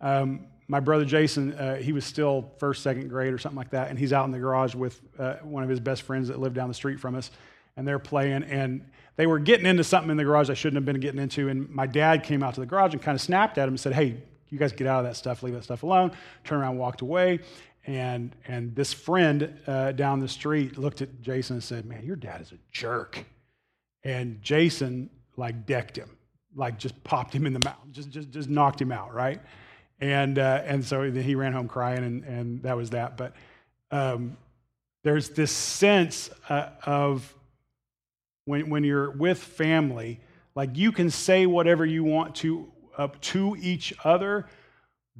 um, 0.00 0.46
my 0.68 0.80
brother 0.80 1.04
Jason, 1.04 1.54
uh, 1.54 1.76
he 1.76 1.92
was 1.92 2.04
still 2.04 2.52
first, 2.58 2.82
second 2.82 3.08
grade 3.08 3.32
or 3.32 3.38
something 3.38 3.56
like 3.56 3.70
that, 3.70 3.88
and 3.88 3.98
he's 3.98 4.12
out 4.12 4.24
in 4.26 4.30
the 4.30 4.38
garage 4.38 4.74
with 4.74 5.00
uh, 5.18 5.34
one 5.42 5.62
of 5.62 5.68
his 5.68 5.80
best 5.80 6.02
friends 6.02 6.28
that 6.28 6.38
lived 6.38 6.54
down 6.54 6.68
the 6.68 6.74
street 6.74 7.00
from 7.00 7.14
us, 7.14 7.30
and 7.76 7.88
they're 7.88 7.98
playing, 7.98 8.42
and 8.44 8.84
they 9.16 9.26
were 9.26 9.38
getting 9.38 9.66
into 9.66 9.82
something 9.82 10.10
in 10.10 10.16
the 10.16 10.24
garage 10.24 10.50
I 10.50 10.54
shouldn't 10.54 10.76
have 10.76 10.84
been 10.84 11.00
getting 11.00 11.20
into, 11.20 11.48
and 11.48 11.68
my 11.70 11.86
dad 11.86 12.22
came 12.22 12.42
out 12.42 12.54
to 12.54 12.60
the 12.60 12.66
garage 12.66 12.92
and 12.92 13.02
kind 13.02 13.14
of 13.14 13.20
snapped 13.20 13.58
at 13.58 13.64
him 13.64 13.70
and 13.70 13.80
said, 13.80 13.94
"Hey, 13.94 14.22
you 14.50 14.58
guys 14.58 14.72
get 14.72 14.86
out 14.86 15.00
of 15.00 15.06
that 15.06 15.16
stuff, 15.16 15.42
leave 15.42 15.54
that 15.54 15.64
stuff 15.64 15.82
alone." 15.82 16.12
Turned 16.44 16.62
around, 16.62 16.78
walked 16.78 17.00
away, 17.00 17.40
and, 17.88 18.36
and 18.46 18.76
this 18.76 18.92
friend 18.92 19.58
uh, 19.66 19.92
down 19.92 20.20
the 20.20 20.28
street 20.28 20.76
looked 20.76 21.00
at 21.00 21.22
Jason 21.22 21.56
and 21.56 21.64
said, 21.64 21.86
Man, 21.86 22.04
your 22.04 22.16
dad 22.16 22.42
is 22.42 22.52
a 22.52 22.58
jerk. 22.70 23.24
And 24.04 24.42
Jason, 24.42 25.08
like, 25.38 25.64
decked 25.64 25.96
him, 25.96 26.18
like, 26.54 26.78
just 26.78 27.02
popped 27.02 27.32
him 27.32 27.46
in 27.46 27.54
the 27.54 27.60
mouth, 27.64 27.78
just, 27.90 28.10
just, 28.10 28.30
just 28.30 28.50
knocked 28.50 28.80
him 28.80 28.92
out, 28.92 29.14
right? 29.14 29.40
And, 30.00 30.38
uh, 30.38 30.62
and 30.64 30.84
so 30.84 31.10
he 31.10 31.34
ran 31.34 31.52
home 31.52 31.68
crying, 31.68 32.04
and, 32.04 32.24
and 32.24 32.62
that 32.62 32.76
was 32.76 32.90
that. 32.90 33.16
But 33.16 33.34
um, 33.90 34.36
there's 35.02 35.30
this 35.30 35.50
sense 35.50 36.30
uh, 36.48 36.70
of 36.84 37.34
when, 38.44 38.70
when 38.70 38.84
you're 38.84 39.10
with 39.10 39.38
family, 39.38 40.20
like, 40.54 40.76
you 40.76 40.92
can 40.92 41.10
say 41.10 41.46
whatever 41.46 41.84
you 41.84 42.04
want 42.04 42.36
to 42.36 42.70
uh, 42.96 43.08
to 43.20 43.56
each 43.60 43.94
other 44.04 44.46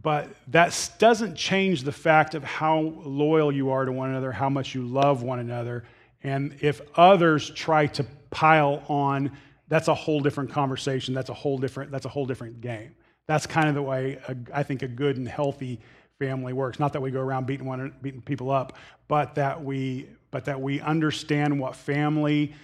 but 0.00 0.28
that 0.48 0.90
doesn't 0.98 1.34
change 1.34 1.82
the 1.82 1.92
fact 1.92 2.34
of 2.34 2.44
how 2.44 2.78
loyal 3.04 3.50
you 3.50 3.70
are 3.70 3.84
to 3.84 3.90
one 3.90 4.10
another, 4.10 4.30
how 4.30 4.48
much 4.48 4.74
you 4.74 4.86
love 4.86 5.22
one 5.22 5.40
another. 5.40 5.84
And 6.22 6.56
if 6.60 6.80
others 6.94 7.50
try 7.50 7.86
to 7.88 8.06
pile 8.30 8.84
on, 8.88 9.32
that's 9.66 9.88
a 9.88 9.94
whole 9.94 10.20
different 10.20 10.50
conversation. 10.50 11.14
That's 11.14 11.30
a 11.30 11.34
whole 11.34 11.58
different, 11.58 11.90
that's 11.90 12.06
a 12.06 12.08
whole 12.08 12.26
different 12.26 12.60
game. 12.60 12.94
That's 13.28 13.46
kind 13.46 13.68
of 13.68 13.74
the 13.74 13.82
way 13.82 14.18
a, 14.26 14.36
I 14.52 14.62
think 14.64 14.82
a 14.82 14.88
good 14.88 15.16
and 15.16 15.28
healthy 15.28 15.80
family 16.18 16.52
works. 16.52 16.80
Not 16.80 16.94
that 16.94 17.00
we 17.00 17.12
go 17.12 17.20
around 17.20 17.46
beating, 17.46 17.66
one, 17.66 17.94
beating 18.02 18.22
people 18.22 18.50
up, 18.50 18.76
but 19.06 19.36
that, 19.36 19.62
we, 19.62 20.08
but 20.32 20.46
that 20.46 20.60
we 20.60 20.80
understand 20.80 21.60
what 21.60 21.76
family 21.76 22.54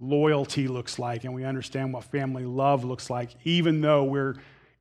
loyalty 0.00 0.66
looks 0.66 0.98
like 0.98 1.24
and 1.24 1.32
we 1.32 1.44
understand 1.44 1.92
what 1.92 2.04
family 2.04 2.44
love 2.44 2.84
looks 2.84 3.08
like, 3.08 3.30
even 3.44 3.80
though 3.80 4.02
we're 4.02 4.34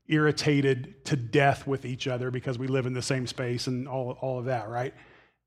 irritated 0.07 1.05
to 1.05 1.15
death 1.15 1.67
with 1.67 1.85
each 1.85 2.07
other 2.07 2.31
because 2.31 2.57
we 2.57 2.67
live 2.67 2.85
in 2.85 2.93
the 2.93 3.01
same 3.01 3.27
space 3.27 3.67
and 3.67 3.87
all, 3.87 4.17
all 4.21 4.39
of 4.39 4.45
that, 4.45 4.67
right? 4.67 4.93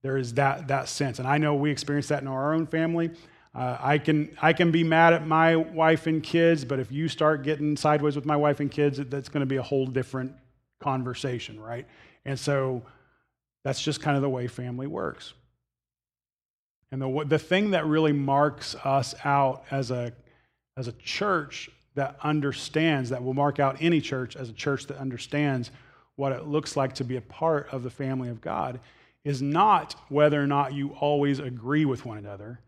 There 0.02 0.16
is 0.16 0.34
that, 0.34 0.68
that 0.68 0.88
sense. 0.88 1.18
And 1.18 1.26
I 1.26 1.38
know 1.38 1.54
we 1.54 1.70
experience 1.70 2.08
that 2.08 2.22
in 2.22 2.28
our 2.28 2.54
own 2.54 2.66
family. 2.66 3.10
Uh, 3.56 3.78
I, 3.80 3.96
can, 3.96 4.36
I 4.42 4.52
can 4.52 4.70
be 4.70 4.84
mad 4.84 5.14
at 5.14 5.26
my 5.26 5.56
wife 5.56 6.06
and 6.06 6.22
kids, 6.22 6.62
but 6.62 6.78
if 6.78 6.92
you 6.92 7.08
start 7.08 7.42
getting 7.42 7.74
sideways 7.74 8.14
with 8.14 8.26
my 8.26 8.36
wife 8.36 8.60
and 8.60 8.70
kids, 8.70 8.98
that's 8.98 9.30
going 9.30 9.40
to 9.40 9.46
be 9.46 9.56
a 9.56 9.62
whole 9.62 9.86
different 9.86 10.34
conversation, 10.78 11.58
right? 11.58 11.86
And 12.26 12.38
so 12.38 12.82
that's 13.64 13.80
just 13.80 14.02
kind 14.02 14.14
of 14.14 14.22
the 14.22 14.28
way 14.28 14.46
family 14.46 14.86
works. 14.86 15.32
And 16.92 17.00
the, 17.00 17.24
the 17.26 17.38
thing 17.38 17.70
that 17.70 17.86
really 17.86 18.12
marks 18.12 18.74
us 18.84 19.14
out 19.24 19.64
as 19.70 19.90
a, 19.90 20.12
as 20.76 20.86
a 20.86 20.92
church 20.92 21.70
that 21.94 22.16
understands, 22.22 23.08
that 23.08 23.24
will 23.24 23.32
mark 23.32 23.58
out 23.58 23.78
any 23.80 24.02
church 24.02 24.36
as 24.36 24.50
a 24.50 24.52
church 24.52 24.86
that 24.88 24.98
understands 24.98 25.70
what 26.16 26.32
it 26.32 26.46
looks 26.46 26.76
like 26.76 26.94
to 26.96 27.04
be 27.04 27.16
a 27.16 27.22
part 27.22 27.68
of 27.72 27.82
the 27.82 27.90
family 27.90 28.28
of 28.28 28.42
God, 28.42 28.80
is 29.24 29.40
not 29.40 29.94
whether 30.10 30.40
or 30.40 30.46
not 30.46 30.74
you 30.74 30.90
always 31.00 31.38
agree 31.38 31.86
with 31.86 32.04
one 32.04 32.18
another. 32.18 32.60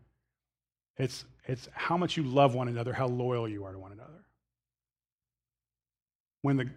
It's, 0.99 1.23
it's 1.47 1.69
how 1.73 1.97
much 1.97 2.17
you 2.17 2.23
love 2.23 2.53
one 2.53 2.67
another, 2.67 2.93
how 2.93 3.07
loyal 3.07 3.47
you 3.47 3.63
are 3.63 3.71
to 3.71 3.79
one 3.79 3.93
another. 3.93 4.25
When, 6.41 6.57
the, 6.57 6.69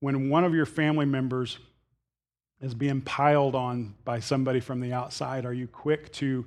when 0.00 0.28
one 0.28 0.44
of 0.44 0.54
your 0.54 0.66
family 0.66 1.06
members 1.06 1.58
is 2.60 2.74
being 2.74 3.00
piled 3.00 3.54
on 3.54 3.94
by 4.04 4.20
somebody 4.20 4.60
from 4.60 4.80
the 4.80 4.92
outside, 4.92 5.46
are 5.46 5.52
you 5.54 5.66
quick 5.66 6.12
to 6.12 6.46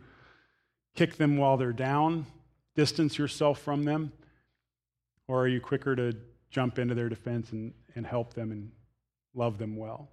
kick 0.96 1.18
them 1.18 1.38
while 1.38 1.58
they're 1.58 1.74
down, 1.74 2.28
distance 2.76 3.18
yourself 3.18 3.60
from 3.60 3.84
them? 3.84 4.12
Or 5.28 5.44
are 5.44 5.48
you 5.48 5.62
quicker 5.62 5.96
to 5.96 6.16
jump 6.50 6.80
into 6.80 6.96
their 6.96 7.10
defense 7.10 7.52
and, 7.52 7.74
and 7.96 8.06
help 8.06 8.34
them 8.34 8.52
and 8.52 8.72
love 9.34 9.58
them 9.58 9.78
well? 9.78 10.10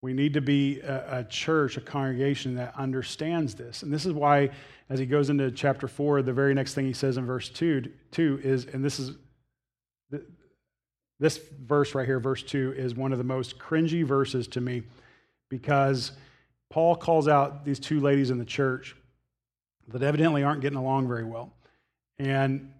We 0.00 0.12
need 0.12 0.34
to 0.34 0.40
be 0.40 0.80
a, 0.80 1.18
a, 1.18 1.24
church, 1.24 1.76
a 1.76 1.80
congregation 1.80 2.54
that 2.54 2.74
understands 2.76 3.54
this. 3.54 3.82
And 3.82 3.92
this 3.92 4.06
is 4.06 4.12
why, 4.12 4.50
as 4.88 5.00
he 5.00 5.06
goes 5.06 5.28
into 5.28 5.50
chapter 5.50 5.88
4, 5.88 6.22
the 6.22 6.32
very 6.32 6.54
next 6.54 6.74
thing 6.74 6.86
he 6.86 6.92
says 6.92 7.16
in 7.16 7.26
verse 7.26 7.48
2, 7.48 7.90
two 8.12 8.40
is, 8.44 8.66
and 8.66 8.84
this 8.84 9.00
is, 9.00 9.16
this 11.18 11.40
verse 11.60 11.96
right 11.96 12.06
here, 12.06 12.20
verse 12.20 12.44
2, 12.44 12.74
is 12.76 12.94
one 12.94 13.10
of 13.10 13.18
the 13.18 13.24
most 13.24 13.58
cringy 13.58 14.04
verses 14.04 14.46
to 14.48 14.60
me 14.60 14.82
because 15.48 16.12
Paul 16.70 16.94
calls 16.94 17.26
out 17.26 17.64
these 17.64 17.80
two 17.80 17.98
ladies 18.00 18.30
in 18.30 18.38
the 18.38 18.44
church 18.44 18.94
that 19.88 20.02
evidently 20.02 20.44
aren't 20.44 20.60
getting 20.60 20.78
along 20.78 21.08
very 21.08 21.24
well. 21.24 21.52
And 22.18 22.72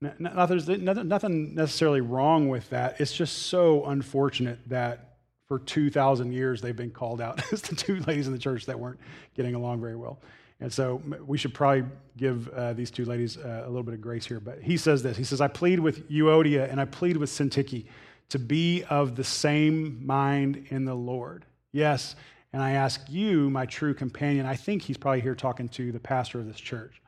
there's 0.00 0.68
nothing 0.68 1.54
necessarily 1.54 2.00
wrong 2.00 2.48
with 2.48 2.70
that. 2.70 3.00
It's 3.00 3.12
just 3.12 3.46
so 3.46 3.84
unfortunate 3.86 4.60
that 4.68 5.13
for 5.48 5.58
2,000 5.58 6.32
years 6.32 6.60
they've 6.60 6.76
been 6.76 6.90
called 6.90 7.20
out 7.20 7.42
as 7.52 7.62
the 7.62 7.74
two 7.74 8.00
ladies 8.00 8.26
in 8.26 8.32
the 8.32 8.38
church 8.38 8.66
that 8.66 8.78
weren't 8.78 8.98
getting 9.36 9.54
along 9.54 9.80
very 9.80 9.96
well. 9.96 10.20
And 10.60 10.72
so 10.72 11.02
we 11.26 11.36
should 11.36 11.52
probably 11.52 11.84
give 12.16 12.48
uh, 12.48 12.72
these 12.72 12.90
two 12.90 13.04
ladies 13.04 13.36
uh, 13.36 13.64
a 13.64 13.68
little 13.68 13.82
bit 13.82 13.94
of 13.94 14.00
grace 14.00 14.24
here. 14.24 14.40
But 14.40 14.62
he 14.62 14.76
says 14.76 15.02
this 15.02 15.16
He 15.16 15.24
says, 15.24 15.40
I 15.40 15.48
plead 15.48 15.80
with 15.80 16.08
Euodia 16.10 16.70
and 16.70 16.80
I 16.80 16.84
plead 16.84 17.16
with 17.16 17.30
Syntyche 17.30 17.84
to 18.30 18.38
be 18.38 18.84
of 18.84 19.16
the 19.16 19.24
same 19.24 20.04
mind 20.04 20.66
in 20.70 20.84
the 20.84 20.94
Lord. 20.94 21.44
Yes, 21.72 22.16
and 22.52 22.62
I 22.62 22.72
ask 22.72 23.00
you, 23.08 23.50
my 23.50 23.66
true 23.66 23.94
companion, 23.94 24.46
I 24.46 24.54
think 24.54 24.82
he's 24.82 24.96
probably 24.96 25.20
here 25.20 25.34
talking 25.34 25.68
to 25.70 25.90
the 25.90 25.98
pastor 25.98 26.38
of 26.38 26.46
this 26.46 26.60
church. 26.60 27.02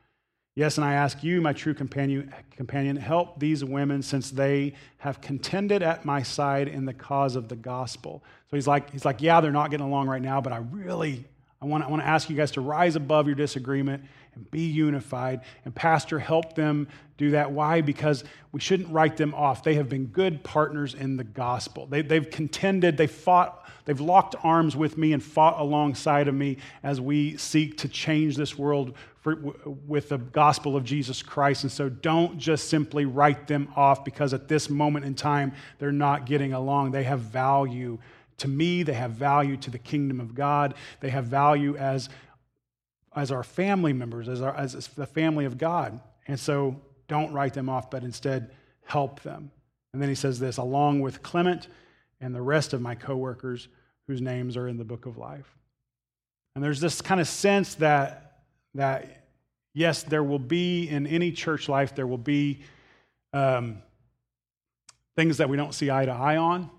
Yes, 0.56 0.78
and 0.78 0.86
I 0.86 0.94
ask 0.94 1.22
you, 1.22 1.42
my 1.42 1.52
true 1.52 1.74
companion, 1.74 2.32
companion, 2.56 2.96
help 2.96 3.38
these 3.38 3.62
women 3.62 4.00
since 4.00 4.30
they 4.30 4.72
have 4.96 5.20
contended 5.20 5.82
at 5.82 6.06
my 6.06 6.22
side 6.22 6.66
in 6.66 6.86
the 6.86 6.94
cause 6.94 7.36
of 7.36 7.48
the 7.48 7.56
gospel. 7.56 8.24
So 8.50 8.56
he's 8.56 8.66
like, 8.66 8.90
he's 8.90 9.04
like, 9.04 9.20
yeah, 9.20 9.42
they're 9.42 9.52
not 9.52 9.70
getting 9.70 9.84
along 9.86 10.08
right 10.08 10.22
now, 10.22 10.40
but 10.40 10.54
I 10.54 10.56
really, 10.56 11.26
I 11.66 11.68
want, 11.68 11.84
I 11.84 11.88
want 11.88 12.02
to 12.02 12.06
ask 12.06 12.30
you 12.30 12.36
guys 12.36 12.52
to 12.52 12.60
rise 12.60 12.94
above 12.94 13.26
your 13.26 13.34
disagreement 13.34 14.04
and 14.36 14.48
be 14.52 14.66
unified. 14.66 15.40
And 15.64 15.74
Pastor, 15.74 16.20
help 16.20 16.54
them 16.54 16.86
do 17.16 17.32
that. 17.32 17.50
Why? 17.50 17.80
Because 17.80 18.22
we 18.52 18.60
shouldn't 18.60 18.90
write 18.90 19.16
them 19.16 19.34
off. 19.34 19.64
They 19.64 19.74
have 19.74 19.88
been 19.88 20.06
good 20.06 20.44
partners 20.44 20.94
in 20.94 21.16
the 21.16 21.24
gospel. 21.24 21.86
They, 21.86 22.02
they've 22.02 22.30
contended, 22.30 22.96
they 22.96 23.08
fought, 23.08 23.68
they've 23.84 24.00
locked 24.00 24.36
arms 24.44 24.76
with 24.76 24.96
me 24.96 25.12
and 25.12 25.20
fought 25.20 25.58
alongside 25.58 26.28
of 26.28 26.36
me 26.36 26.58
as 26.84 27.00
we 27.00 27.36
seek 27.36 27.78
to 27.78 27.88
change 27.88 28.36
this 28.36 28.56
world 28.56 28.94
for, 29.18 29.34
with 29.34 30.10
the 30.10 30.18
gospel 30.18 30.76
of 30.76 30.84
Jesus 30.84 31.20
Christ. 31.20 31.64
And 31.64 31.72
so 31.72 31.88
don't 31.88 32.38
just 32.38 32.68
simply 32.68 33.06
write 33.06 33.48
them 33.48 33.72
off 33.74 34.04
because 34.04 34.32
at 34.32 34.46
this 34.46 34.70
moment 34.70 35.04
in 35.04 35.16
time 35.16 35.52
they're 35.80 35.90
not 35.90 36.26
getting 36.26 36.52
along. 36.52 36.92
They 36.92 37.02
have 37.02 37.20
value 37.20 37.98
to 38.38 38.48
me, 38.48 38.82
they 38.82 38.92
have 38.92 39.12
value 39.12 39.56
to 39.58 39.70
the 39.70 39.78
kingdom 39.78 40.20
of 40.20 40.34
God, 40.34 40.74
they 41.00 41.10
have 41.10 41.24
value 41.26 41.76
as 41.76 42.08
as 43.16 43.32
our 43.32 43.42
family 43.42 43.94
members, 43.94 44.28
as, 44.28 44.42
our, 44.42 44.54
as 44.54 44.74
the 44.88 45.06
family 45.06 45.46
of 45.46 45.56
God. 45.56 45.98
And 46.28 46.38
so 46.38 46.78
don't 47.08 47.32
write 47.32 47.54
them 47.54 47.68
off, 47.68 47.90
but 47.90 48.04
instead 48.04 48.50
help 48.84 49.22
them. 49.22 49.50
And 49.92 50.02
then 50.02 50.10
he 50.10 50.14
says 50.14 50.38
this 50.38 50.58
along 50.58 51.00
with 51.00 51.22
Clement 51.22 51.68
and 52.20 52.34
the 52.34 52.42
rest 52.42 52.74
of 52.74 52.82
my 52.82 52.94
coworkers 52.94 53.68
whose 54.06 54.20
names 54.20 54.56
are 54.56 54.68
in 54.68 54.76
the 54.76 54.84
book 54.84 55.06
of 55.06 55.16
life. 55.16 55.56
And 56.54 56.62
there's 56.62 56.80
this 56.80 57.00
kind 57.00 57.20
of 57.20 57.26
sense 57.26 57.74
that, 57.76 58.42
that 58.74 59.28
yes, 59.72 60.02
there 60.02 60.22
will 60.22 60.38
be 60.38 60.88
in 60.88 61.06
any 61.06 61.32
church 61.32 61.68
life, 61.68 61.94
there 61.94 62.06
will 62.06 62.18
be 62.18 62.60
um, 63.32 63.82
things 65.16 65.38
that 65.38 65.48
we 65.48 65.56
don't 65.56 65.74
see 65.74 65.90
eye 65.90 66.04
to 66.04 66.12
eye 66.12 66.36
on. 66.36 66.70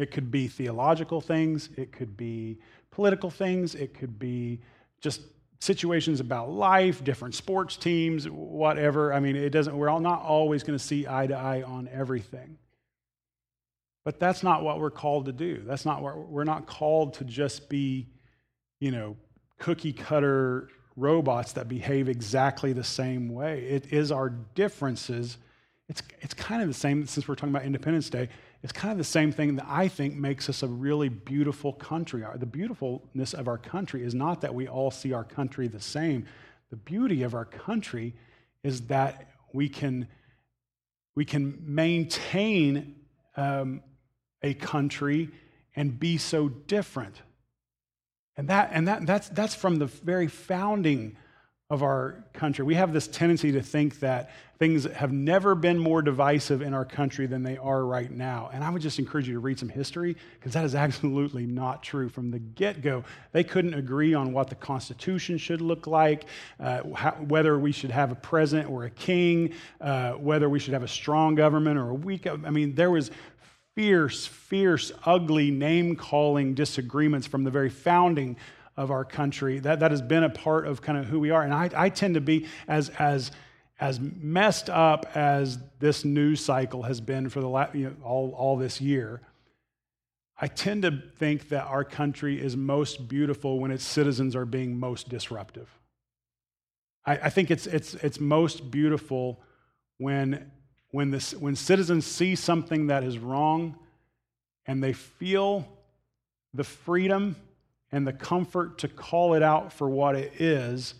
It 0.00 0.10
could 0.10 0.30
be 0.30 0.48
theological 0.48 1.20
things, 1.20 1.68
it 1.76 1.92
could 1.92 2.16
be 2.16 2.58
political 2.90 3.30
things, 3.30 3.74
it 3.74 3.92
could 3.92 4.18
be 4.18 4.60
just 5.00 5.22
situations 5.58 6.20
about 6.20 6.50
life, 6.50 7.04
different 7.04 7.34
sports 7.34 7.76
teams, 7.76 8.28
whatever. 8.28 9.12
I 9.12 9.20
mean, 9.20 9.36
it 9.36 9.50
doesn't, 9.50 9.76
we're 9.76 9.90
all 9.90 10.00
not 10.00 10.22
always 10.22 10.62
going 10.62 10.78
to 10.78 10.84
see 10.84 11.06
eye 11.06 11.26
to 11.26 11.34
eye 11.34 11.62
on 11.62 11.88
everything. 11.92 12.56
But 14.04 14.18
that's 14.18 14.42
not 14.42 14.62
what 14.62 14.80
we're 14.80 14.90
called 14.90 15.26
to 15.26 15.32
do. 15.32 15.62
That's 15.66 15.84
not 15.84 16.02
what 16.02 16.16
we're 16.16 16.44
not 16.44 16.66
called 16.66 17.14
to 17.14 17.24
just 17.24 17.68
be, 17.68 18.08
you 18.80 18.90
know, 18.90 19.16
cookie 19.58 19.92
cutter 19.92 20.68
robots 20.96 21.52
that 21.52 21.68
behave 21.68 22.08
exactly 22.08 22.72
the 22.72 22.82
same 22.82 23.28
way. 23.28 23.60
It 23.64 23.92
is 23.92 24.10
our 24.10 24.30
differences. 24.30 25.36
It's, 25.90 26.02
it's 26.20 26.32
kind 26.32 26.62
of 26.62 26.68
the 26.68 26.74
same, 26.74 27.06
since 27.06 27.28
we're 27.28 27.34
talking 27.34 27.54
about 27.54 27.64
Independence 27.64 28.08
Day, 28.08 28.30
it's 28.62 28.72
kind 28.72 28.92
of 28.92 28.98
the 28.98 29.04
same 29.04 29.32
thing 29.32 29.56
that 29.56 29.66
I 29.66 29.88
think 29.88 30.14
makes 30.14 30.48
us 30.48 30.62
a 30.62 30.66
really 30.66 31.08
beautiful 31.08 31.72
country. 31.72 32.24
The 32.34 32.46
beautifulness 32.46 33.32
of 33.32 33.48
our 33.48 33.56
country 33.56 34.04
is 34.04 34.14
not 34.14 34.42
that 34.42 34.54
we 34.54 34.68
all 34.68 34.90
see 34.90 35.12
our 35.12 35.24
country 35.24 35.66
the 35.66 35.80
same. 35.80 36.26
The 36.68 36.76
beauty 36.76 37.22
of 37.22 37.34
our 37.34 37.46
country 37.46 38.14
is 38.62 38.82
that 38.82 39.30
we 39.54 39.68
can, 39.68 40.08
we 41.14 41.24
can 41.24 41.58
maintain 41.64 42.96
um, 43.36 43.82
a 44.42 44.52
country 44.54 45.30
and 45.74 45.98
be 45.98 46.18
so 46.18 46.48
different. 46.48 47.22
And, 48.36 48.48
that, 48.48 48.70
and 48.72 48.86
that, 48.88 49.06
that's, 49.06 49.28
that's 49.30 49.54
from 49.54 49.76
the 49.76 49.86
very 49.86 50.28
founding 50.28 51.16
of 51.70 51.84
our 51.84 52.24
country. 52.32 52.64
We 52.64 52.74
have 52.74 52.92
this 52.92 53.06
tendency 53.06 53.52
to 53.52 53.62
think 53.62 54.00
that 54.00 54.30
things 54.58 54.84
have 54.84 55.12
never 55.12 55.54
been 55.54 55.78
more 55.78 56.02
divisive 56.02 56.62
in 56.62 56.74
our 56.74 56.84
country 56.84 57.26
than 57.26 57.44
they 57.44 57.56
are 57.56 57.84
right 57.84 58.10
now. 58.10 58.50
And 58.52 58.64
I 58.64 58.70
would 58.70 58.82
just 58.82 58.98
encourage 58.98 59.28
you 59.28 59.34
to 59.34 59.40
read 59.40 59.58
some 59.58 59.68
history 59.68 60.16
because 60.34 60.52
that 60.52 60.64
is 60.64 60.74
absolutely 60.86 61.46
not 61.46 61.82
true. 61.82 62.08
From 62.08 62.30
the 62.32 62.40
get 62.40 62.82
go, 62.82 63.04
they 63.30 63.44
couldn't 63.44 63.74
agree 63.74 64.14
on 64.14 64.32
what 64.32 64.48
the 64.48 64.56
Constitution 64.56 65.38
should 65.38 65.60
look 65.60 65.86
like, 65.86 66.26
uh, 66.58 66.82
how, 66.94 67.12
whether 67.12 67.56
we 67.58 67.70
should 67.70 67.92
have 67.92 68.10
a 68.10 68.16
president 68.16 68.68
or 68.68 68.84
a 68.84 68.90
king, 68.90 69.54
uh, 69.80 70.12
whether 70.12 70.48
we 70.48 70.58
should 70.58 70.74
have 70.74 70.82
a 70.82 70.88
strong 70.88 71.36
government 71.36 71.78
or 71.78 71.90
a 71.90 71.94
weak. 71.94 72.26
I 72.26 72.34
mean, 72.50 72.74
there 72.74 72.90
was 72.90 73.12
fierce, 73.76 74.26
fierce, 74.26 74.90
ugly 75.04 75.52
name 75.52 75.94
calling 75.94 76.54
disagreements 76.54 77.28
from 77.28 77.44
the 77.44 77.50
very 77.50 77.70
founding 77.70 78.36
of 78.76 78.90
our 78.90 79.04
country. 79.04 79.58
That, 79.58 79.80
that 79.80 79.90
has 79.90 80.02
been 80.02 80.24
a 80.24 80.30
part 80.30 80.66
of 80.66 80.82
kind 80.82 80.98
of 80.98 81.06
who 81.06 81.20
we 81.20 81.30
are. 81.30 81.42
And 81.42 81.52
I, 81.52 81.70
I 81.76 81.88
tend 81.88 82.14
to 82.14 82.20
be 82.20 82.46
as, 82.68 82.88
as, 82.98 83.30
as 83.78 84.00
messed 84.00 84.70
up 84.70 85.10
as 85.14 85.58
this 85.78 86.04
news 86.04 86.44
cycle 86.44 86.82
has 86.84 87.00
been 87.00 87.28
for 87.28 87.40
the 87.40 87.48
last, 87.48 87.74
you 87.74 87.84
know, 87.84 87.96
all, 88.04 88.32
all 88.36 88.56
this 88.56 88.80
year. 88.80 89.20
I 90.40 90.46
tend 90.46 90.82
to 90.82 91.02
think 91.18 91.50
that 91.50 91.66
our 91.66 91.84
country 91.84 92.40
is 92.40 92.56
most 92.56 93.08
beautiful 93.08 93.60
when 93.60 93.70
its 93.70 93.84
citizens 93.84 94.34
are 94.34 94.46
being 94.46 94.78
most 94.78 95.08
disruptive. 95.08 95.68
I, 97.04 97.12
I 97.12 97.30
think 97.30 97.50
it's, 97.50 97.66
it's, 97.66 97.94
it's 97.94 98.18
most 98.18 98.70
beautiful 98.70 99.40
when, 99.98 100.50
when, 100.90 101.10
this, 101.10 101.34
when 101.34 101.56
citizens 101.56 102.06
see 102.06 102.34
something 102.34 102.86
that 102.86 103.04
is 103.04 103.18
wrong 103.18 103.76
and 104.66 104.82
they 104.82 104.94
feel 104.94 105.68
the 106.54 106.64
freedom 106.64 107.36
and 107.92 108.06
the 108.06 108.12
comfort 108.12 108.78
to 108.78 108.88
call 108.88 109.34
it 109.34 109.42
out 109.42 109.72
for 109.72 109.88
what 109.88 110.14
it 110.14 110.40
is, 110.40 110.94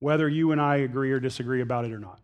whether 0.00 0.28
you 0.28 0.52
and 0.52 0.60
I 0.60 0.76
agree 0.76 1.10
or 1.12 1.20
disagree 1.20 1.60
about 1.60 1.84
it 1.84 1.92
or 1.92 1.98
not. 1.98 2.20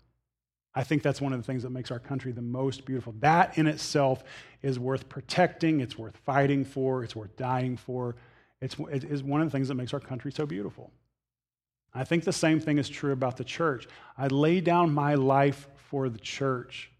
I 0.75 0.85
think 0.85 1.03
that's 1.03 1.21
one 1.21 1.33
of 1.33 1.39
the 1.39 1.45
things 1.45 1.63
that 1.65 1.71
makes 1.71 1.91
our 1.91 1.99
country 1.99 2.33
the 2.33 2.43
most 2.43 2.85
beautiful. 2.85 3.15
That 3.21 3.59
in 3.59 3.67
itself 3.67 4.25
is 4.63 4.79
worth 4.79 5.09
protecting, 5.09 5.81
it's 5.81 5.99
worth 5.99 6.17
fighting 6.17 6.65
for, 6.65 7.05
it's 7.05 7.15
worth 7.15 7.37
dying 7.37 7.77
for. 7.77 8.17
It's, 8.61 8.77
it 8.91 9.05
is 9.05 9.23
one 9.23 9.41
of 9.41 9.49
the 9.49 9.51
things 9.51 9.69
that 9.69 9.75
makes 9.75 9.93
our 9.93 10.01
country 10.01 10.33
so 10.33 10.47
beautiful. 10.47 10.91
I 11.93 12.05
think 12.05 12.25
the 12.25 12.33
same 12.33 12.59
thing 12.59 12.79
is 12.79 12.89
true 12.89 13.13
about 13.13 13.37
the 13.37 13.45
church. 13.45 13.87
I 14.17 14.29
lay 14.29 14.61
down 14.61 14.95
my 14.95 15.15
life 15.15 15.69
for 15.91 16.09
the 16.09 16.19
church, 16.19 16.91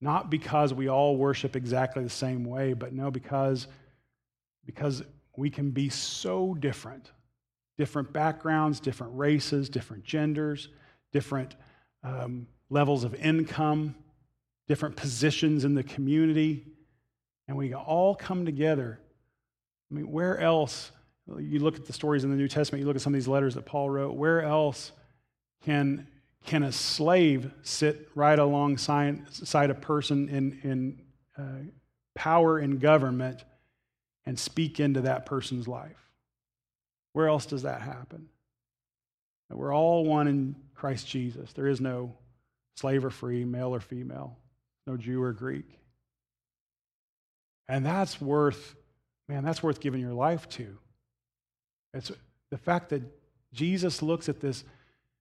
not 0.00 0.30
because 0.30 0.72
we 0.72 0.88
all 0.88 1.16
worship 1.16 1.56
exactly 1.56 2.02
the 2.04 2.08
same 2.08 2.44
way, 2.44 2.72
but 2.72 2.94
no, 2.94 3.10
because, 3.10 3.66
because 4.64 5.02
we 5.38 5.50
can 5.50 5.70
be 5.70 5.88
so 5.88 6.54
different 6.54 7.12
different 7.76 8.12
backgrounds, 8.12 8.80
different 8.80 9.16
races, 9.16 9.68
different 9.68 10.02
genders, 10.02 10.68
different 11.12 11.54
um, 12.02 12.48
levels 12.70 13.04
of 13.04 13.14
income, 13.14 13.94
different 14.66 14.96
positions 14.96 15.64
in 15.64 15.76
the 15.76 15.84
community, 15.84 16.66
and 17.46 17.56
we 17.56 17.72
all 17.72 18.16
come 18.16 18.44
together. 18.44 18.98
I 19.88 19.94
mean, 19.94 20.10
where 20.10 20.40
else? 20.40 20.90
You 21.38 21.60
look 21.60 21.76
at 21.76 21.86
the 21.86 21.92
stories 21.92 22.24
in 22.24 22.30
the 22.30 22.36
New 22.36 22.48
Testament, 22.48 22.80
you 22.80 22.86
look 22.88 22.96
at 22.96 23.02
some 23.02 23.14
of 23.14 23.20
these 23.20 23.28
letters 23.28 23.54
that 23.54 23.64
Paul 23.64 23.90
wrote, 23.90 24.16
where 24.16 24.42
else 24.42 24.90
can, 25.64 26.08
can 26.44 26.64
a 26.64 26.72
slave 26.72 27.52
sit 27.62 28.08
right 28.16 28.40
alongside 28.40 29.70
a 29.70 29.74
person 29.74 30.28
in, 30.28 30.58
in 30.64 31.02
uh, 31.38 31.70
power 32.16 32.58
in 32.58 32.78
government 32.78 33.44
and 34.26 34.38
speak 34.38 34.80
into 34.80 35.02
that 35.02 35.26
person's 35.26 35.66
life. 35.66 36.10
Where 37.12 37.28
else 37.28 37.46
does 37.46 37.62
that 37.62 37.80
happen? 37.80 38.28
We're 39.50 39.74
all 39.74 40.04
one 40.04 40.28
in 40.28 40.56
Christ 40.74 41.08
Jesus. 41.08 41.52
There 41.52 41.66
is 41.66 41.80
no 41.80 42.14
slave 42.76 43.04
or 43.04 43.10
free, 43.10 43.44
male 43.44 43.74
or 43.74 43.80
female, 43.80 44.36
no 44.86 44.96
Jew 44.96 45.22
or 45.22 45.32
Greek. 45.32 45.78
And 47.68 47.84
that's 47.84 48.20
worth, 48.20 48.76
man, 49.28 49.44
that's 49.44 49.62
worth 49.62 49.80
giving 49.80 50.00
your 50.00 50.12
life 50.12 50.48
to. 50.50 50.78
It's 51.94 52.12
the 52.50 52.58
fact 52.58 52.90
that 52.90 53.02
Jesus 53.52 54.02
looks 54.02 54.28
at 54.28 54.40
this, 54.40 54.64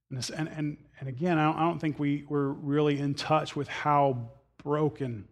and, 0.10 0.20
this, 0.20 0.30
and, 0.30 0.50
and, 0.50 0.78
and 1.00 1.10
again, 1.10 1.38
I 1.38 1.46
don't, 1.46 1.58
I 1.58 1.62
don't 1.62 1.80
think 1.80 1.98
we, 1.98 2.26
we're 2.28 2.50
really 2.50 3.00
in 3.00 3.14
touch 3.14 3.56
with 3.56 3.68
how 3.68 4.30
broken 4.64 5.28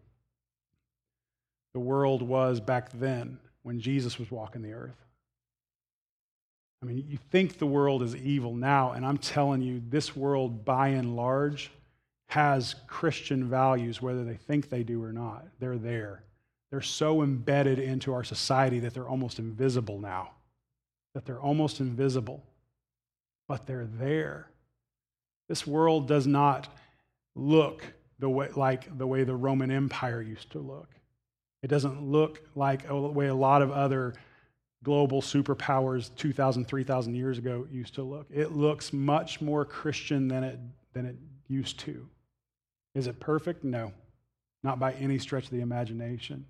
the 1.73 1.79
world 1.79 2.21
was 2.21 2.59
back 2.59 2.91
then 2.93 3.37
when 3.65 3.79
Jesus 3.79 4.19
was 4.19 4.29
walking 4.29 4.61
the 4.61 4.73
earth. 4.73 4.95
I 6.83 6.85
mean, 6.85 7.03
you 7.09 7.17
think 7.31 7.57
the 7.57 7.65
world 7.65 8.03
is 8.03 8.15
evil 8.15 8.53
now, 8.53 8.91
and 8.91 9.03
I'm 9.03 9.17
telling 9.17 9.63
you, 9.63 9.81
this 9.89 10.15
world 10.15 10.63
by 10.63 10.89
and 10.89 11.15
large 11.15 11.71
has 12.27 12.75
Christian 12.85 13.49
values, 13.49 14.03
whether 14.03 14.23
they 14.23 14.35
think 14.35 14.69
they 14.69 14.83
do 14.83 15.03
or 15.03 15.11
not. 15.11 15.47
They're 15.59 15.79
there. 15.79 16.21
They're 16.69 16.81
so 16.81 17.23
embedded 17.23 17.79
into 17.79 18.13
our 18.13 18.23
society 18.23 18.77
that 18.81 18.93
they're 18.93 19.09
almost 19.09 19.39
invisible 19.39 19.99
now. 19.99 20.29
That 21.15 21.25
they're 21.25 21.41
almost 21.41 21.79
invisible. 21.79 22.43
but 23.47 23.65
they're 23.65 23.87
there. 23.99 24.47
This 25.47 25.67
world 25.67 26.07
does 26.07 26.25
not 26.25 26.67
look 27.35 27.83
the 28.19 28.29
way, 28.29 28.49
like 28.55 28.97
the 28.97 29.05
way 29.05 29.23
the 29.23 29.35
Roman 29.35 29.71
Empire 29.71 30.21
used 30.21 30.51
to 30.51 30.59
look. 30.59 30.89
It 31.65 31.69
doesn't 31.69 32.03
look 32.03 32.43
like 32.53 32.87
the 32.87 32.95
way 32.95 33.25
a 33.25 33.33
lot 33.33 33.63
of 33.63 33.71
other 33.71 34.13
global 34.83 35.19
superpowers 35.19 36.15
2,000, 36.15 36.67
3,000 36.67 37.15
years 37.15 37.39
ago 37.39 37.65
used 37.71 37.95
to 37.95 38.03
look. 38.03 38.27
It 38.31 38.51
looks 38.51 38.93
much 38.93 39.41
more 39.41 39.65
Christian 39.65 40.27
than 40.27 40.43
it, 40.43 40.59
than 40.93 41.07
it 41.07 41.15
used 41.47 41.79
to. 41.79 42.07
Is 42.93 43.07
it 43.07 43.19
perfect? 43.19 43.63
No, 43.63 43.93
not 44.61 44.77
by 44.77 44.93
any 44.93 45.17
stretch 45.17 45.45
of 45.45 45.49
the 45.49 45.61
imagination. 45.61 46.45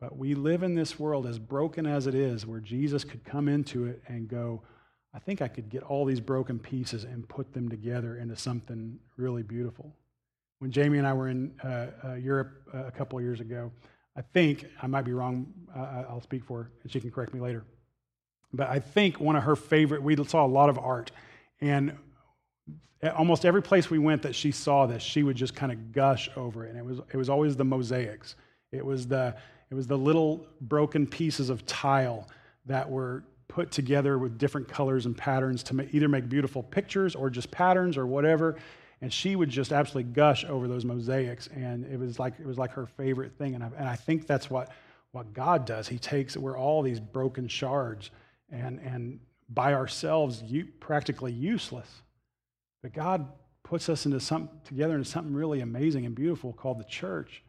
But 0.00 0.16
we 0.16 0.34
live 0.34 0.62
in 0.62 0.74
this 0.74 0.98
world, 0.98 1.26
as 1.26 1.38
broken 1.38 1.84
as 1.84 2.06
it 2.06 2.14
is, 2.14 2.46
where 2.46 2.60
Jesus 2.60 3.04
could 3.04 3.24
come 3.24 3.46
into 3.46 3.84
it 3.84 4.02
and 4.08 4.26
go, 4.26 4.62
I 5.12 5.18
think 5.18 5.42
I 5.42 5.48
could 5.48 5.68
get 5.68 5.82
all 5.82 6.06
these 6.06 6.20
broken 6.20 6.58
pieces 6.58 7.04
and 7.04 7.28
put 7.28 7.52
them 7.52 7.68
together 7.68 8.16
into 8.16 8.36
something 8.36 8.98
really 9.18 9.42
beautiful. 9.42 9.92
When 10.62 10.70
Jamie 10.70 10.98
and 10.98 11.06
I 11.08 11.12
were 11.12 11.26
in 11.26 11.52
uh, 11.64 11.86
uh, 12.04 12.14
Europe 12.14 12.52
uh, 12.72 12.84
a 12.84 12.92
couple 12.92 13.18
of 13.18 13.24
years 13.24 13.40
ago, 13.40 13.72
I 14.16 14.22
think, 14.22 14.64
I 14.80 14.86
might 14.86 15.02
be 15.02 15.12
wrong, 15.12 15.52
I'll 15.74 16.20
speak 16.20 16.44
for 16.44 16.62
her, 16.62 16.70
and 16.84 16.92
she 16.92 17.00
can 17.00 17.10
correct 17.10 17.34
me 17.34 17.40
later. 17.40 17.64
But 18.52 18.68
I 18.68 18.78
think 18.78 19.18
one 19.18 19.34
of 19.34 19.42
her 19.42 19.56
favorite, 19.56 20.04
we 20.04 20.14
saw 20.24 20.46
a 20.46 20.52
lot 20.60 20.68
of 20.68 20.78
art, 20.78 21.10
and 21.60 21.98
almost 23.16 23.44
every 23.44 23.60
place 23.60 23.90
we 23.90 23.98
went 23.98 24.22
that 24.22 24.36
she 24.36 24.52
saw 24.52 24.86
this, 24.86 25.02
she 25.02 25.24
would 25.24 25.34
just 25.34 25.56
kind 25.56 25.72
of 25.72 25.90
gush 25.90 26.30
over 26.36 26.64
it. 26.64 26.70
And 26.70 26.78
it 26.78 26.84
was, 26.84 27.00
it 27.12 27.16
was 27.16 27.28
always 27.28 27.56
the 27.56 27.64
mosaics. 27.64 28.36
It 28.70 28.86
was 28.86 29.08
the, 29.08 29.34
it 29.68 29.74
was 29.74 29.88
the 29.88 29.98
little 29.98 30.46
broken 30.60 31.08
pieces 31.08 31.50
of 31.50 31.66
tile 31.66 32.28
that 32.66 32.88
were 32.88 33.24
put 33.48 33.72
together 33.72 34.16
with 34.16 34.38
different 34.38 34.68
colors 34.68 35.06
and 35.06 35.18
patterns 35.18 35.64
to 35.64 35.88
either 35.90 36.06
make 36.06 36.28
beautiful 36.28 36.62
pictures 36.62 37.16
or 37.16 37.30
just 37.30 37.50
patterns 37.50 37.96
or 37.96 38.06
whatever. 38.06 38.58
And 39.02 39.12
she 39.12 39.34
would 39.34 39.50
just 39.50 39.72
absolutely 39.72 40.12
gush 40.12 40.44
over 40.44 40.68
those 40.68 40.84
mosaics, 40.84 41.48
and 41.48 41.84
it 41.84 41.98
was 41.98 42.20
like 42.20 42.34
it 42.38 42.46
was 42.46 42.56
like 42.56 42.70
her 42.72 42.86
favorite 42.86 43.32
thing. 43.36 43.56
And 43.56 43.64
I, 43.64 43.70
and 43.76 43.88
I 43.88 43.96
think 43.96 44.28
that's 44.28 44.48
what 44.48 44.70
what 45.10 45.34
God 45.34 45.66
does. 45.66 45.88
He 45.88 45.98
takes 45.98 46.36
we're 46.36 46.56
all 46.56 46.82
these 46.82 47.00
broken 47.00 47.48
shards, 47.48 48.10
and 48.50 48.78
and 48.78 49.18
by 49.48 49.74
ourselves, 49.74 50.42
you, 50.42 50.66
practically 50.78 51.32
useless. 51.32 51.88
But 52.80 52.94
God 52.94 53.26
puts 53.64 53.88
us 53.88 54.06
into 54.06 54.20
some 54.20 54.48
together 54.64 54.94
into 54.94 55.08
something 55.08 55.34
really 55.34 55.60
amazing 55.60 56.06
and 56.06 56.14
beautiful 56.14 56.52
called 56.52 56.78
the 56.78 56.84
church. 56.84 57.42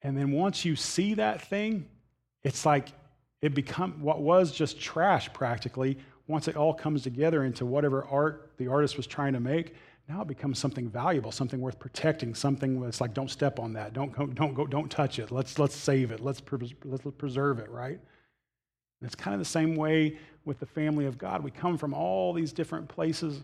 And 0.00 0.16
then 0.16 0.32
once 0.32 0.64
you 0.64 0.74
see 0.74 1.14
that 1.14 1.42
thing, 1.42 1.86
it's 2.44 2.64
like 2.64 2.88
it 3.42 3.54
become 3.54 4.00
what 4.00 4.22
was 4.22 4.52
just 4.52 4.80
trash 4.80 5.30
practically 5.34 5.98
once 6.28 6.48
it 6.48 6.56
all 6.56 6.72
comes 6.72 7.02
together 7.02 7.44
into 7.44 7.66
whatever 7.66 8.06
art 8.06 8.52
the 8.56 8.68
artist 8.68 8.96
was 8.96 9.06
trying 9.06 9.34
to 9.34 9.40
make 9.40 9.74
now 10.08 10.22
it 10.22 10.28
becomes 10.28 10.58
something 10.58 10.88
valuable 10.88 11.32
something 11.32 11.60
worth 11.60 11.78
protecting 11.78 12.34
something 12.34 12.80
that's 12.80 13.00
like 13.00 13.14
don't 13.14 13.30
step 13.30 13.58
on 13.58 13.72
that. 13.74 13.92
Don't 13.92 14.12
go 14.12 14.26
don't 14.26 14.54
go 14.54 14.66
don't 14.66 14.90
touch 14.90 15.18
it. 15.18 15.30
Let's 15.30 15.58
let's 15.58 15.74
save 15.74 16.10
it. 16.10 16.20
Let's, 16.20 16.42
let's 16.84 17.04
preserve 17.16 17.58
it 17.58 17.70
right? 17.70 17.98
And 19.00 19.06
it's 19.06 19.14
kind 19.14 19.34
of 19.34 19.40
the 19.40 19.44
same 19.44 19.76
way 19.76 20.18
with 20.44 20.60
the 20.60 20.66
family 20.66 21.06
of 21.06 21.18
god. 21.18 21.42
We 21.42 21.50
come 21.50 21.76
from 21.76 21.92
all 21.92 22.32
these 22.32 22.52
different 22.52 22.88
places 22.88 23.42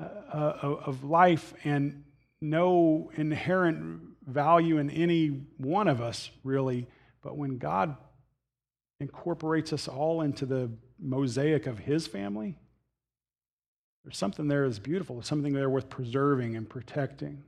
uh, 0.00 0.04
uh 0.34 0.76
of 0.86 1.04
life 1.04 1.52
and 1.64 2.04
no 2.40 3.10
inherent 3.16 4.02
value 4.26 4.78
in 4.78 4.90
any 4.90 5.28
one 5.58 5.88
of 5.88 6.00
us 6.00 6.30
really. 6.44 6.86
But 7.22 7.36
when 7.36 7.58
god 7.58 7.96
incorporates 9.00 9.72
us 9.72 9.88
all 9.88 10.22
into 10.22 10.46
the 10.46 10.70
mosaic 10.98 11.66
of 11.66 11.78
his 11.78 12.06
family, 12.06 12.56
there's 14.04 14.16
something 14.16 14.48
there 14.48 14.66
that's 14.66 14.78
beautiful. 14.78 15.16
There's 15.16 15.26
something 15.26 15.52
there 15.52 15.68
worth 15.68 15.90
preserving 15.90 16.56
and 16.56 16.68
protecting. 16.68 17.42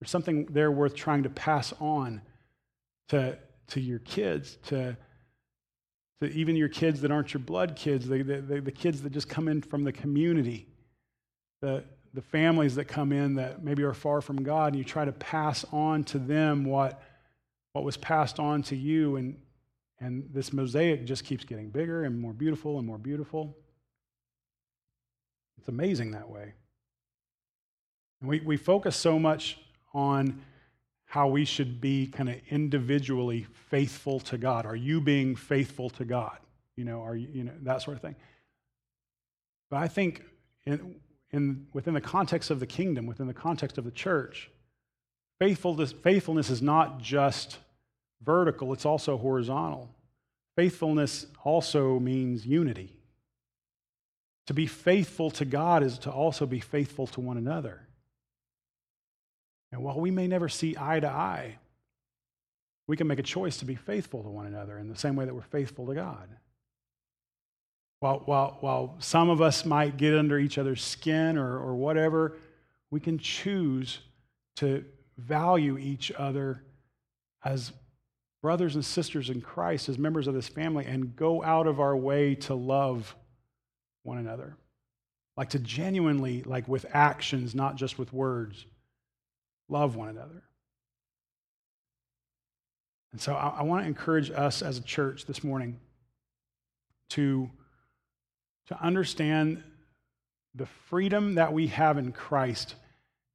There's 0.00 0.10
something 0.10 0.46
there 0.46 0.70
worth 0.70 0.94
trying 0.94 1.22
to 1.24 1.30
pass 1.30 1.72
on 1.80 2.22
to, 3.08 3.38
to 3.68 3.80
your 3.80 3.98
kids, 4.00 4.58
to, 4.66 4.96
to 6.20 6.30
even 6.32 6.56
your 6.56 6.68
kids 6.68 7.00
that 7.02 7.10
aren't 7.10 7.34
your 7.34 7.42
blood 7.42 7.76
kids, 7.76 8.08
the, 8.08 8.22
the, 8.22 8.60
the 8.60 8.72
kids 8.72 9.02
that 9.02 9.12
just 9.12 9.28
come 9.28 9.48
in 9.48 9.62
from 9.62 9.84
the 9.84 9.92
community, 9.92 10.66
the, 11.60 11.84
the 12.14 12.22
families 12.22 12.74
that 12.76 12.86
come 12.86 13.12
in 13.12 13.34
that 13.34 13.62
maybe 13.62 13.82
are 13.82 13.94
far 13.94 14.20
from 14.20 14.42
God, 14.42 14.72
and 14.72 14.76
you 14.76 14.84
try 14.84 15.04
to 15.04 15.12
pass 15.12 15.64
on 15.72 16.04
to 16.04 16.18
them 16.18 16.64
what, 16.64 17.02
what 17.72 17.84
was 17.84 17.96
passed 17.96 18.38
on 18.38 18.62
to 18.64 18.76
you. 18.76 19.16
And, 19.16 19.36
and 20.00 20.28
this 20.32 20.52
mosaic 20.52 21.04
just 21.04 21.24
keeps 21.24 21.44
getting 21.44 21.68
bigger 21.70 22.04
and 22.04 22.18
more 22.18 22.32
beautiful 22.32 22.78
and 22.78 22.86
more 22.86 22.98
beautiful. 22.98 23.56
It's 25.58 25.68
amazing 25.68 26.12
that 26.12 26.28
way. 26.28 26.54
And 28.20 28.30
we, 28.30 28.40
we 28.40 28.56
focus 28.56 28.96
so 28.96 29.18
much 29.18 29.58
on 29.92 30.40
how 31.06 31.28
we 31.28 31.44
should 31.44 31.80
be 31.80 32.08
kind 32.08 32.28
of 32.28 32.36
individually 32.50 33.46
faithful 33.70 34.20
to 34.20 34.36
God. 34.36 34.66
Are 34.66 34.76
you 34.76 35.00
being 35.00 35.36
faithful 35.36 35.88
to 35.90 36.04
God? 36.04 36.38
You 36.76 36.84
know, 36.84 37.00
are 37.02 37.16
you, 37.16 37.28
you 37.32 37.44
know, 37.44 37.52
that 37.62 37.82
sort 37.82 37.96
of 37.96 38.02
thing. 38.02 38.16
But 39.70 39.78
I 39.78 39.88
think 39.88 40.22
in, 40.64 40.96
in, 41.30 41.66
within 41.72 41.94
the 41.94 42.00
context 42.00 42.50
of 42.50 42.60
the 42.60 42.66
kingdom, 42.66 43.06
within 43.06 43.26
the 43.26 43.34
context 43.34 43.78
of 43.78 43.84
the 43.84 43.90
church, 43.90 44.50
faithfulness, 45.38 45.92
faithfulness 45.92 46.50
is 46.50 46.62
not 46.62 47.00
just 47.00 47.58
vertical, 48.22 48.72
it's 48.72 48.86
also 48.86 49.16
horizontal. 49.16 49.90
Faithfulness 50.56 51.26
also 51.44 51.98
means 51.98 52.46
unity. 52.46 52.96
To 54.46 54.54
be 54.54 54.66
faithful 54.66 55.30
to 55.32 55.44
God 55.44 55.82
is 55.82 55.98
to 56.00 56.10
also 56.10 56.46
be 56.46 56.60
faithful 56.60 57.06
to 57.08 57.20
one 57.20 57.36
another. 57.36 57.86
And 59.72 59.82
while 59.82 59.98
we 59.98 60.10
may 60.10 60.28
never 60.28 60.48
see 60.48 60.76
eye 60.78 61.00
to 61.00 61.08
eye, 61.08 61.58
we 62.86 62.96
can 62.96 63.08
make 63.08 63.18
a 63.18 63.24
choice 63.24 63.56
to 63.58 63.64
be 63.64 63.74
faithful 63.74 64.22
to 64.22 64.28
one 64.28 64.46
another 64.46 64.78
in 64.78 64.88
the 64.88 64.96
same 64.96 65.16
way 65.16 65.24
that 65.24 65.34
we're 65.34 65.42
faithful 65.42 65.86
to 65.86 65.94
God. 65.94 66.28
While, 67.98 68.22
while, 68.26 68.58
while 68.60 68.96
some 69.00 69.30
of 69.30 69.40
us 69.40 69.64
might 69.64 69.96
get 69.96 70.16
under 70.16 70.38
each 70.38 70.58
other's 70.58 70.82
skin 70.82 71.36
or, 71.36 71.58
or 71.58 71.74
whatever, 71.74 72.36
we 72.90 73.00
can 73.00 73.18
choose 73.18 73.98
to 74.56 74.84
value 75.18 75.78
each 75.78 76.12
other 76.12 76.62
as 77.44 77.72
brothers 78.42 78.76
and 78.76 78.84
sisters 78.84 79.30
in 79.30 79.40
Christ, 79.40 79.88
as 79.88 79.98
members 79.98 80.28
of 80.28 80.34
this 80.34 80.48
family, 80.48 80.84
and 80.84 81.16
go 81.16 81.42
out 81.42 81.66
of 81.66 81.80
our 81.80 81.96
way 81.96 82.34
to 82.36 82.54
love 82.54 83.16
one 84.06 84.18
another. 84.18 84.56
Like 85.36 85.50
to 85.50 85.58
genuinely, 85.58 86.42
like 86.44 86.66
with 86.66 86.86
actions, 86.92 87.54
not 87.54 87.76
just 87.76 87.98
with 87.98 88.12
words, 88.12 88.64
love 89.68 89.96
one 89.96 90.08
another. 90.08 90.42
And 93.12 93.20
so 93.20 93.34
I, 93.34 93.58
I 93.58 93.62
want 93.62 93.82
to 93.82 93.86
encourage 93.86 94.30
us 94.30 94.62
as 94.62 94.78
a 94.78 94.82
church 94.82 95.26
this 95.26 95.44
morning 95.44 95.78
to, 97.10 97.50
to 98.68 98.82
understand 98.82 99.62
the 100.54 100.66
freedom 100.66 101.34
that 101.34 101.52
we 101.52 101.66
have 101.68 101.98
in 101.98 102.12
Christ 102.12 102.74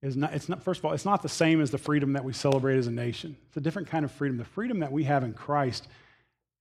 is 0.02 0.18
not, 0.18 0.34
it's 0.34 0.50
not, 0.50 0.64
first 0.64 0.80
of 0.80 0.86
all, 0.86 0.94
it's 0.94 1.06
not 1.06 1.22
the 1.22 1.30
same 1.30 1.62
as 1.62 1.70
the 1.70 1.78
freedom 1.78 2.14
that 2.14 2.24
we 2.24 2.34
celebrate 2.34 2.78
as 2.78 2.88
a 2.88 2.92
nation. 2.92 3.38
It's 3.48 3.58
a 3.58 3.62
different 3.62 3.88
kind 3.88 4.04
of 4.04 4.12
freedom. 4.12 4.38
The 4.38 4.46
freedom 4.46 4.80
that 4.80 4.92
we 4.92 5.04
have 5.04 5.24
in 5.24 5.34
Christ, 5.34 5.88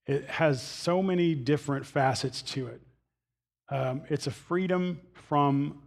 it 0.06 0.26
has 0.26 0.62
so 0.62 1.02
many 1.02 1.34
different 1.34 1.86
facets 1.86 2.42
to 2.42 2.66
it. 2.66 2.82
Um, 3.70 4.02
it's 4.08 4.26
a 4.26 4.32
freedom 4.32 5.00
from 5.28 5.82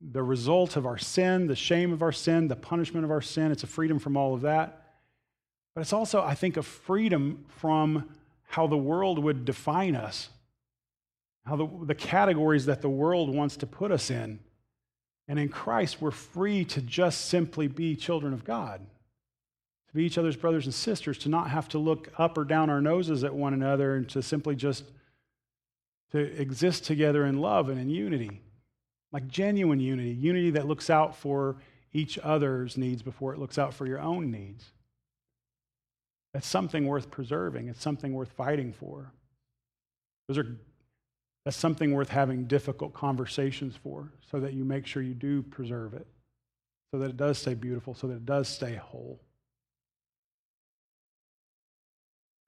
the 0.00 0.22
result 0.22 0.76
of 0.76 0.86
our 0.86 0.98
sin, 0.98 1.46
the 1.46 1.56
shame 1.56 1.92
of 1.92 2.02
our 2.02 2.12
sin, 2.12 2.48
the 2.48 2.56
punishment 2.56 3.04
of 3.04 3.10
our 3.10 3.20
sin. 3.20 3.52
It's 3.52 3.64
a 3.64 3.68
freedom 3.68 3.98
from 3.98 4.16
all 4.16 4.34
of 4.34 4.42
that. 4.42 4.82
But 5.74 5.82
it's 5.82 5.92
also, 5.92 6.22
I 6.22 6.34
think, 6.34 6.56
a 6.56 6.62
freedom 6.62 7.44
from 7.48 8.08
how 8.48 8.66
the 8.66 8.76
world 8.76 9.18
would 9.18 9.44
define 9.44 9.94
us, 9.94 10.30
how 11.44 11.56
the, 11.56 11.68
the 11.84 11.94
categories 11.94 12.66
that 12.66 12.80
the 12.80 12.88
world 12.88 13.34
wants 13.34 13.56
to 13.58 13.66
put 13.66 13.92
us 13.92 14.10
in. 14.10 14.38
And 15.28 15.38
in 15.38 15.48
Christ, 15.48 16.00
we're 16.00 16.12
free 16.12 16.64
to 16.66 16.80
just 16.80 17.26
simply 17.26 17.68
be 17.68 17.96
children 17.96 18.32
of 18.32 18.44
God, 18.44 18.80
to 19.88 19.94
be 19.94 20.04
each 20.04 20.16
other's 20.16 20.36
brothers 20.36 20.64
and 20.64 20.74
sisters, 20.74 21.18
to 21.18 21.28
not 21.28 21.50
have 21.50 21.68
to 21.70 21.78
look 21.78 22.08
up 22.16 22.38
or 22.38 22.44
down 22.44 22.70
our 22.70 22.80
noses 22.80 23.24
at 23.24 23.34
one 23.34 23.52
another, 23.52 23.96
and 23.96 24.08
to 24.10 24.22
simply 24.22 24.54
just 24.54 24.84
to 26.16 26.40
exist 26.40 26.84
together 26.84 27.24
in 27.26 27.40
love 27.40 27.68
and 27.68 27.78
in 27.78 27.88
unity, 27.88 28.40
like 29.12 29.28
genuine 29.28 29.80
unity, 29.80 30.10
unity 30.10 30.50
that 30.50 30.66
looks 30.66 30.90
out 30.90 31.16
for 31.16 31.56
each 31.92 32.18
other's 32.18 32.76
needs 32.76 33.02
before 33.02 33.32
it 33.32 33.38
looks 33.38 33.58
out 33.58 33.72
for 33.72 33.86
your 33.86 34.00
own 34.00 34.30
needs. 34.30 34.64
That's 36.34 36.46
something 36.46 36.86
worth 36.86 37.10
preserving. 37.10 37.68
It's 37.68 37.80
something 37.80 38.12
worth 38.12 38.32
fighting 38.32 38.72
for. 38.72 39.12
Those 40.28 40.38
are 40.38 40.56
that's 41.46 41.56
something 41.56 41.94
worth 41.94 42.08
having 42.08 42.46
difficult 42.46 42.92
conversations 42.92 43.76
for 43.76 44.10
so 44.32 44.40
that 44.40 44.52
you 44.52 44.64
make 44.64 44.84
sure 44.84 45.00
you 45.00 45.14
do 45.14 45.42
preserve 45.42 45.94
it, 45.94 46.04
so 46.90 46.98
that 46.98 47.10
it 47.10 47.16
does 47.16 47.38
stay 47.38 47.54
beautiful, 47.54 47.94
so 47.94 48.08
that 48.08 48.14
it 48.14 48.26
does 48.26 48.48
stay 48.48 48.74
whole. 48.74 49.20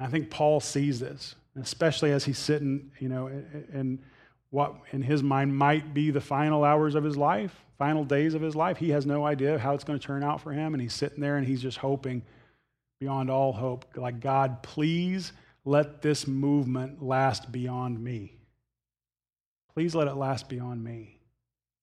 I 0.01 0.09
think 0.09 0.31
Paul 0.31 0.59
sees 0.59 0.99
this, 0.99 1.37
especially 1.63 2.13
as 2.13 2.25
he's 2.25 2.39
sitting, 2.39 2.91
you 2.99 3.09
know, 3.09 3.27
and 3.73 3.99
what 4.51 4.75
in 4.93 5.03
his 5.03 5.23
mind 5.23 5.57
might 5.57 5.93
be 5.93 6.11
the 6.11 6.21
final 6.21 6.65
hours 6.65 6.95
of 6.95 7.05
his 7.05 7.17
life, 7.17 7.55
final 7.79 8.05
days 8.05 8.35
of 8.35 8.43
his 8.43 8.57
life. 8.57 8.79
He 8.79 8.91
has 8.91 9.07
no 9.07 9.27
idea 9.27 9.59
how 9.59 9.75
it's 9.75 9.85
going 9.85 9.99
to 9.99 10.07
turn 10.07 10.23
out 10.23 10.41
for 10.41 10.53
him. 10.53 10.75
And 10.75 10.81
he's 10.81 10.95
sitting 10.95 11.21
there 11.21 11.37
and 11.37 11.47
he's 11.47 11.63
just 11.63 11.79
hoping 11.79 12.23
beyond 13.01 13.31
all 13.31 13.53
hope, 13.53 13.85
like, 13.95 14.21
God, 14.21 14.63
please 14.63 15.33
let 15.65 16.03
this 16.03 16.27
movement 16.27 17.03
last 17.03 17.53
beyond 17.53 18.03
me. 18.03 18.35
Please 19.75 19.95
let 19.95 20.09
it 20.09 20.17
last 20.17 20.49
beyond 20.49 20.83
me. 20.83 21.21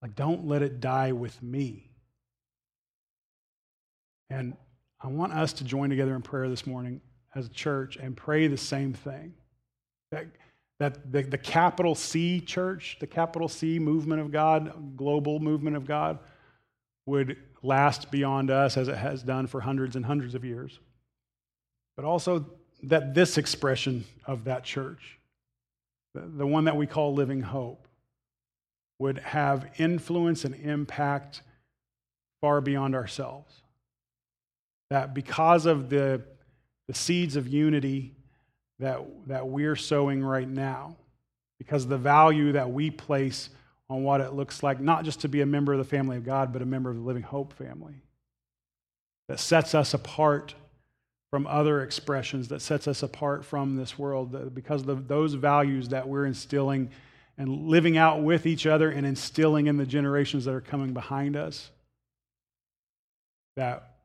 Like, 0.02 0.16
don't 0.16 0.46
let 0.48 0.62
it 0.62 0.82
die 0.82 1.14
with 1.14 1.42
me. 1.42 1.92
And 4.30 4.58
I 5.00 5.08
want 5.08 5.34
us 5.34 5.54
to 5.54 5.64
join 5.64 5.90
together 5.90 6.16
in 6.16 6.22
prayer 6.22 6.50
this 6.50 6.68
morning 6.68 7.00
as 7.34 7.46
a 7.46 7.50
church 7.50 7.96
and 7.96 8.18
pray 8.18 8.48
the 8.48 8.58
same 8.58 8.94
thing. 8.94 9.34
That, 10.16 10.28
that 10.80 11.12
the, 11.12 11.24
the 11.24 11.38
capital 11.38 11.94
C 11.94 12.40
church, 12.40 12.98
the 13.02 13.08
capital 13.08 13.50
C 13.50 13.80
movement 13.80 14.22
of 14.22 14.32
God, 14.32 14.96
global 14.96 15.40
movement 15.40 15.76
of 15.76 15.86
God, 15.86 16.20
would 17.06 17.36
last 17.62 18.12
beyond 18.12 18.50
us 18.50 18.78
as 18.78 18.88
it 18.88 18.96
has 18.96 19.24
done 19.24 19.48
for 19.48 19.60
hundreds 19.60 19.98
and 19.98 20.06
hundreds 20.06 20.34
of 20.34 20.46
years. 20.46 20.80
But 21.98 22.06
also 22.06 22.46
that 22.84 23.14
this 23.14 23.38
expression 23.38 24.06
of 24.26 24.46
that 24.46 24.64
church, 24.64 25.20
the, 26.14 26.48
one 26.48 26.64
that 26.64 26.78
we 26.78 26.88
call 26.88 27.14
living 27.14 27.42
hope, 27.42 27.88
would 28.98 29.18
have 29.18 29.70
influence 29.78 30.46
and 30.46 30.56
impact 30.56 31.42
far 32.40 32.62
beyond 32.62 32.96
ourselves. 32.96 33.54
That 34.90 35.14
because 35.14 35.66
of 35.66 35.90
the, 35.90 36.22
the 36.88 36.94
seeds 36.94 37.36
of 37.36 37.50
unity 37.50 38.15
that, 38.80 39.02
that 39.28 39.48
we're 39.48 39.76
sowing 39.76 40.24
right 40.24 40.48
now, 40.48 40.96
because 41.58 41.88
the 41.88 41.98
value 41.98 42.52
that 42.54 42.72
we 42.72 42.92
place 42.92 43.50
on 43.90 44.04
what 44.04 44.20
it 44.20 44.34
looks 44.34 44.64
like, 44.64 44.80
not 44.80 45.06
just 45.06 45.22
to 45.22 45.30
be 45.30 45.42
a 45.42 45.46
member 45.46 45.72
of 45.72 45.80
the 45.80 45.86
family 45.86 46.18
of 46.18 46.26
God, 46.26 46.52
but 46.52 46.62
a 46.62 46.66
member 46.66 46.90
of 46.90 46.96
the 46.96 47.02
Living 47.02 47.24
Hope 47.24 47.54
family, 47.54 47.96
that 49.28 49.40
sets 49.40 49.74
us 49.74 49.94
apart 49.94 50.56
from 51.32 51.48
other 51.48 51.82
expressions, 51.82 52.48
that 52.50 52.62
sets 52.62 52.88
us 52.88 53.04
apart 53.04 53.46
from 53.46 53.76
this 53.76 53.98
world, 53.98 54.54
because 54.54 54.88
of 54.88 55.08
those 55.08 55.34
values 55.34 55.90
that 55.90 56.08
we're 56.08 56.26
instilling 56.26 56.90
and 57.38 57.68
living 57.68 57.98
out 57.98 58.24
with 58.24 58.46
each 58.46 58.66
other 58.66 58.90
and 58.90 59.06
instilling 59.06 59.68
in 59.68 59.78
the 59.78 59.86
generations 59.86 60.46
that 60.46 60.54
are 60.54 60.62
coming 60.62 60.94
behind 60.94 61.36
us, 61.36 61.70
that 63.58 63.96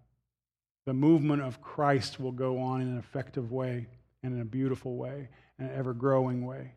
the 0.86 0.94
movement 0.94 1.42
of 1.42 1.60
Christ 1.60 2.18
will 2.18 2.32
go 2.32 2.58
on 2.58 2.80
in 2.80 2.88
an 2.88 2.98
effective 2.98 3.52
way 3.52 3.86
and 4.22 4.34
in 4.34 4.40
a 4.40 4.44
beautiful 4.44 4.96
way 4.96 5.28
and 5.58 5.70
an 5.70 5.76
ever 5.76 5.92
growing 5.92 6.44
way. 6.44 6.72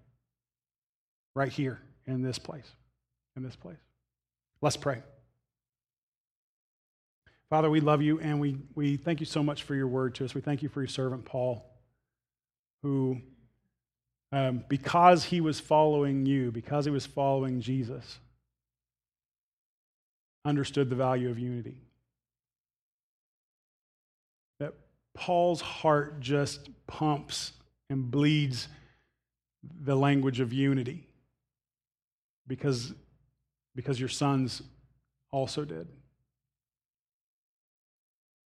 Right 1.36 1.52
here 1.52 1.82
in 2.06 2.22
this 2.22 2.38
place. 2.38 2.70
In 3.36 3.44
this 3.44 3.56
place. 3.56 3.78
Let's 4.62 4.78
pray. 4.78 5.02
Father, 7.50 7.70
we 7.70 7.82
love 7.82 8.02
you 8.02 8.20
and 8.20 8.40
we, 8.40 8.58
we 8.76 8.98
thank 8.98 9.20
you 9.20 9.26
so 9.26 9.44
much 9.44 9.64
for 9.64 9.76
your 9.76 9.88
word 9.88 10.16
to 10.16 10.26
us. 10.26 10.34
We 10.34 10.42
thank 10.42 10.64
you 10.64 10.70
for 10.70 10.82
your 10.82 10.88
servant, 10.88 11.26
Paul, 11.26 11.66
who 12.82 13.22
um, 14.34 14.64
because 14.68 15.26
he 15.26 15.42
was 15.42 15.60
following 15.60 16.26
you, 16.26 16.52
because 16.52 16.86
he 16.86 16.92
was 16.92 17.06
following 17.06 17.62
Jesus, 17.62 18.18
understood 20.44 20.90
the 20.90 20.96
value 20.96 21.30
of 21.30 21.38
unity. 21.38 21.78
Paul's 25.14 25.62
heart 25.62 26.20
just 26.20 26.70
pumps 26.88 27.54
and 27.90 28.10
bleeds 28.10 28.68
the 29.82 29.96
language 29.96 30.40
of 30.40 30.52
unity 30.52 31.08
because, 32.48 32.94
because 33.76 34.00
your 34.00 34.10
sons 34.10 34.62
also 35.32 35.66
did. 35.66 35.88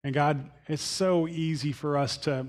And 0.05 0.15
God, 0.15 0.51
it's 0.69 0.83
so 0.83 1.27
easy 1.27 1.73
for 1.73 1.97
us 1.97 2.17
to 2.19 2.47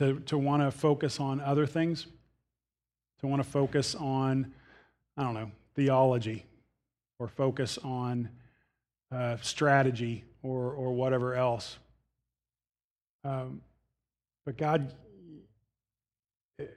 to, 0.00 0.18
to 0.20 0.38
want 0.38 0.62
to 0.62 0.70
focus 0.70 1.20
on 1.20 1.42
other 1.42 1.66
things, 1.66 2.06
to 3.20 3.26
want 3.26 3.42
to 3.42 3.48
focus 3.48 3.94
on, 3.94 4.50
I 5.14 5.22
don't 5.22 5.34
know, 5.34 5.50
theology, 5.74 6.46
or 7.18 7.28
focus 7.28 7.78
on 7.84 8.30
uh, 9.12 9.36
strategy 9.42 10.24
or, 10.42 10.72
or 10.72 10.92
whatever 10.92 11.34
else. 11.34 11.76
Um, 13.24 13.60
but 14.44 14.56
God, 14.56 14.92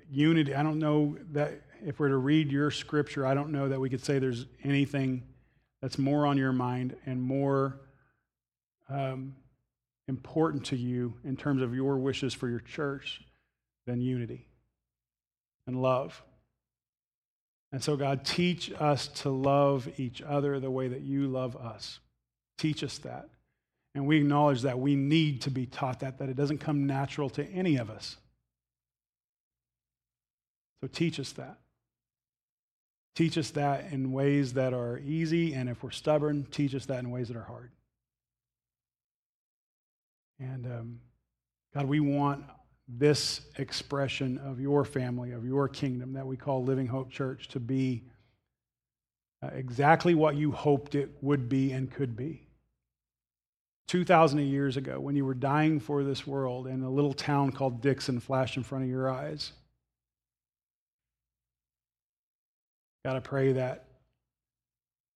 unity, 0.09 0.55
I 0.55 0.63
don't 0.63 0.79
know 0.79 1.17
that 1.31 1.61
if 1.85 1.99
we're 1.99 2.09
to 2.09 2.17
read 2.17 2.51
your 2.51 2.71
scripture, 2.71 3.25
I 3.25 3.33
don't 3.33 3.51
know 3.51 3.69
that 3.69 3.79
we 3.79 3.89
could 3.89 4.03
say 4.03 4.19
there's 4.19 4.45
anything 4.63 5.23
that's 5.81 5.97
more 5.97 6.25
on 6.25 6.37
your 6.37 6.53
mind 6.53 6.95
and 7.05 7.21
more 7.21 7.79
um, 8.89 9.35
important 10.07 10.65
to 10.65 10.77
you 10.77 11.13
in 11.23 11.35
terms 11.35 11.61
of 11.61 11.73
your 11.73 11.97
wishes 11.97 12.33
for 12.33 12.49
your 12.49 12.59
church 12.59 13.21
than 13.85 14.01
unity 14.01 14.47
and 15.67 15.81
love. 15.81 16.23
And 17.71 17.83
so, 17.83 17.97
God, 17.97 18.23
teach 18.23 18.71
us 18.79 19.07
to 19.07 19.29
love 19.29 19.89
each 19.97 20.21
other 20.21 20.59
the 20.59 20.69
way 20.69 20.87
that 20.89 21.01
you 21.01 21.27
love 21.27 21.55
us. 21.55 21.99
Teach 22.57 22.83
us 22.83 22.99
that. 22.99 23.29
And 23.95 24.07
we 24.07 24.17
acknowledge 24.17 24.63
that 24.63 24.79
we 24.79 24.95
need 24.95 25.41
to 25.41 25.51
be 25.51 25.65
taught 25.65 25.99
that, 25.99 26.17
that 26.17 26.29
it 26.29 26.35
doesn't 26.35 26.57
come 26.57 26.87
natural 26.87 27.29
to 27.31 27.45
any 27.51 27.77
of 27.77 27.89
us. 27.89 28.17
So, 30.81 30.87
teach 30.87 31.19
us 31.19 31.31
that. 31.33 31.59
Teach 33.15 33.37
us 33.37 33.51
that 33.51 33.91
in 33.91 34.11
ways 34.11 34.53
that 34.53 34.73
are 34.73 34.97
easy, 34.97 35.53
and 35.53 35.69
if 35.69 35.83
we're 35.83 35.91
stubborn, 35.91 36.47
teach 36.49 36.73
us 36.73 36.87
that 36.87 36.99
in 36.99 37.11
ways 37.11 37.27
that 37.27 37.37
are 37.37 37.43
hard. 37.43 37.71
And 40.39 40.65
um, 40.65 40.99
God, 41.73 41.85
we 41.85 41.99
want 41.99 42.43
this 42.87 43.41
expression 43.57 44.39
of 44.39 44.59
your 44.59 44.83
family, 44.83 45.31
of 45.31 45.45
your 45.45 45.67
kingdom 45.67 46.13
that 46.13 46.25
we 46.25 46.35
call 46.35 46.63
Living 46.63 46.87
Hope 46.87 47.11
Church 47.11 47.47
to 47.49 47.59
be 47.59 48.03
uh, 49.43 49.49
exactly 49.53 50.15
what 50.15 50.35
you 50.35 50.51
hoped 50.51 50.95
it 50.95 51.11
would 51.21 51.47
be 51.47 51.71
and 51.71 51.91
could 51.91 52.15
be. 52.15 52.47
2,000 53.87 54.39
years 54.39 54.77
ago, 54.77 54.99
when 54.99 55.15
you 55.15 55.25
were 55.25 55.33
dying 55.33 55.79
for 55.79 56.03
this 56.03 56.25
world 56.25 56.67
and 56.67 56.83
a 56.83 56.89
little 56.89 57.13
town 57.13 57.51
called 57.51 57.81
Dixon 57.81 58.19
flashed 58.19 58.57
in 58.57 58.63
front 58.63 58.83
of 58.83 58.89
your 58.89 59.09
eyes. 59.09 59.51
God, 63.05 63.17
I 63.17 63.19
pray 63.19 63.53
that 63.53 63.85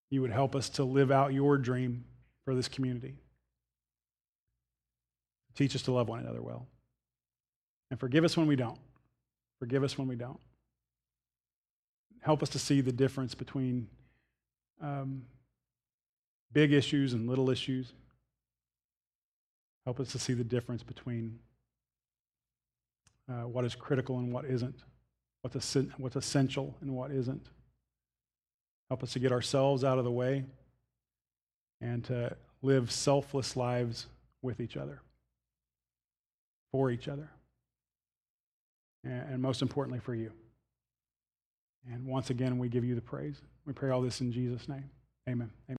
you 0.09 0.21
would 0.21 0.31
help 0.31 0.55
us 0.55 0.69
to 0.69 0.83
live 0.83 1.11
out 1.11 1.33
your 1.33 1.57
dream 1.57 2.05
for 2.45 2.53
this 2.55 2.67
community. 2.67 3.15
Teach 5.55 5.75
us 5.75 5.81
to 5.83 5.91
love 5.91 6.07
one 6.07 6.19
another 6.19 6.41
well. 6.41 6.67
And 7.89 7.99
forgive 7.99 8.23
us 8.23 8.37
when 8.37 8.47
we 8.47 8.55
don't. 8.55 8.77
Forgive 9.59 9.83
us 9.83 9.97
when 9.97 10.07
we 10.07 10.15
don't. 10.15 10.39
Help 12.21 12.43
us 12.43 12.49
to 12.49 12.59
see 12.59 12.81
the 12.81 12.91
difference 12.91 13.33
between 13.33 13.87
um, 14.81 15.23
big 16.51 16.73
issues 16.73 17.13
and 17.13 17.27
little 17.27 17.49
issues. 17.49 17.93
Help 19.87 20.01
us 20.01 20.11
to 20.11 20.19
see 20.19 20.33
the 20.33 20.43
difference 20.43 20.83
between 20.83 21.39
uh, 23.29 23.47
what 23.47 23.63
is 23.63 23.73
critical 23.73 24.19
and 24.19 24.33
what 24.33 24.43
isn't, 24.43 24.83
what's, 25.43 25.77
what's 25.95 26.17
essential 26.17 26.75
and 26.81 26.91
what 26.91 27.09
isn't. 27.09 27.47
Help 28.89 29.01
us 29.01 29.13
to 29.13 29.19
get 29.19 29.31
ourselves 29.31 29.85
out 29.85 29.97
of 29.97 30.03
the 30.03 30.11
way 30.11 30.43
and 31.79 32.03
to 32.03 32.35
live 32.61 32.91
selfless 32.91 33.55
lives 33.55 34.07
with 34.41 34.59
each 34.59 34.75
other 34.75 34.99
for 36.73 36.91
each 36.91 37.07
other, 37.07 37.29
and 39.05 39.41
most 39.41 39.61
importantly, 39.61 40.01
for 40.01 40.13
you. 40.13 40.33
And 41.89 42.05
once 42.05 42.29
again, 42.29 42.57
we 42.57 42.67
give 42.67 42.83
you 42.83 42.93
the 42.93 42.99
praise. 42.99 43.39
We 43.65 43.71
pray 43.71 43.91
all 43.91 44.01
this 44.01 44.19
in 44.19 44.33
Jesus' 44.33 44.67
name. 44.67 44.89
Amen. 45.29 45.49
Amen. 45.69 45.77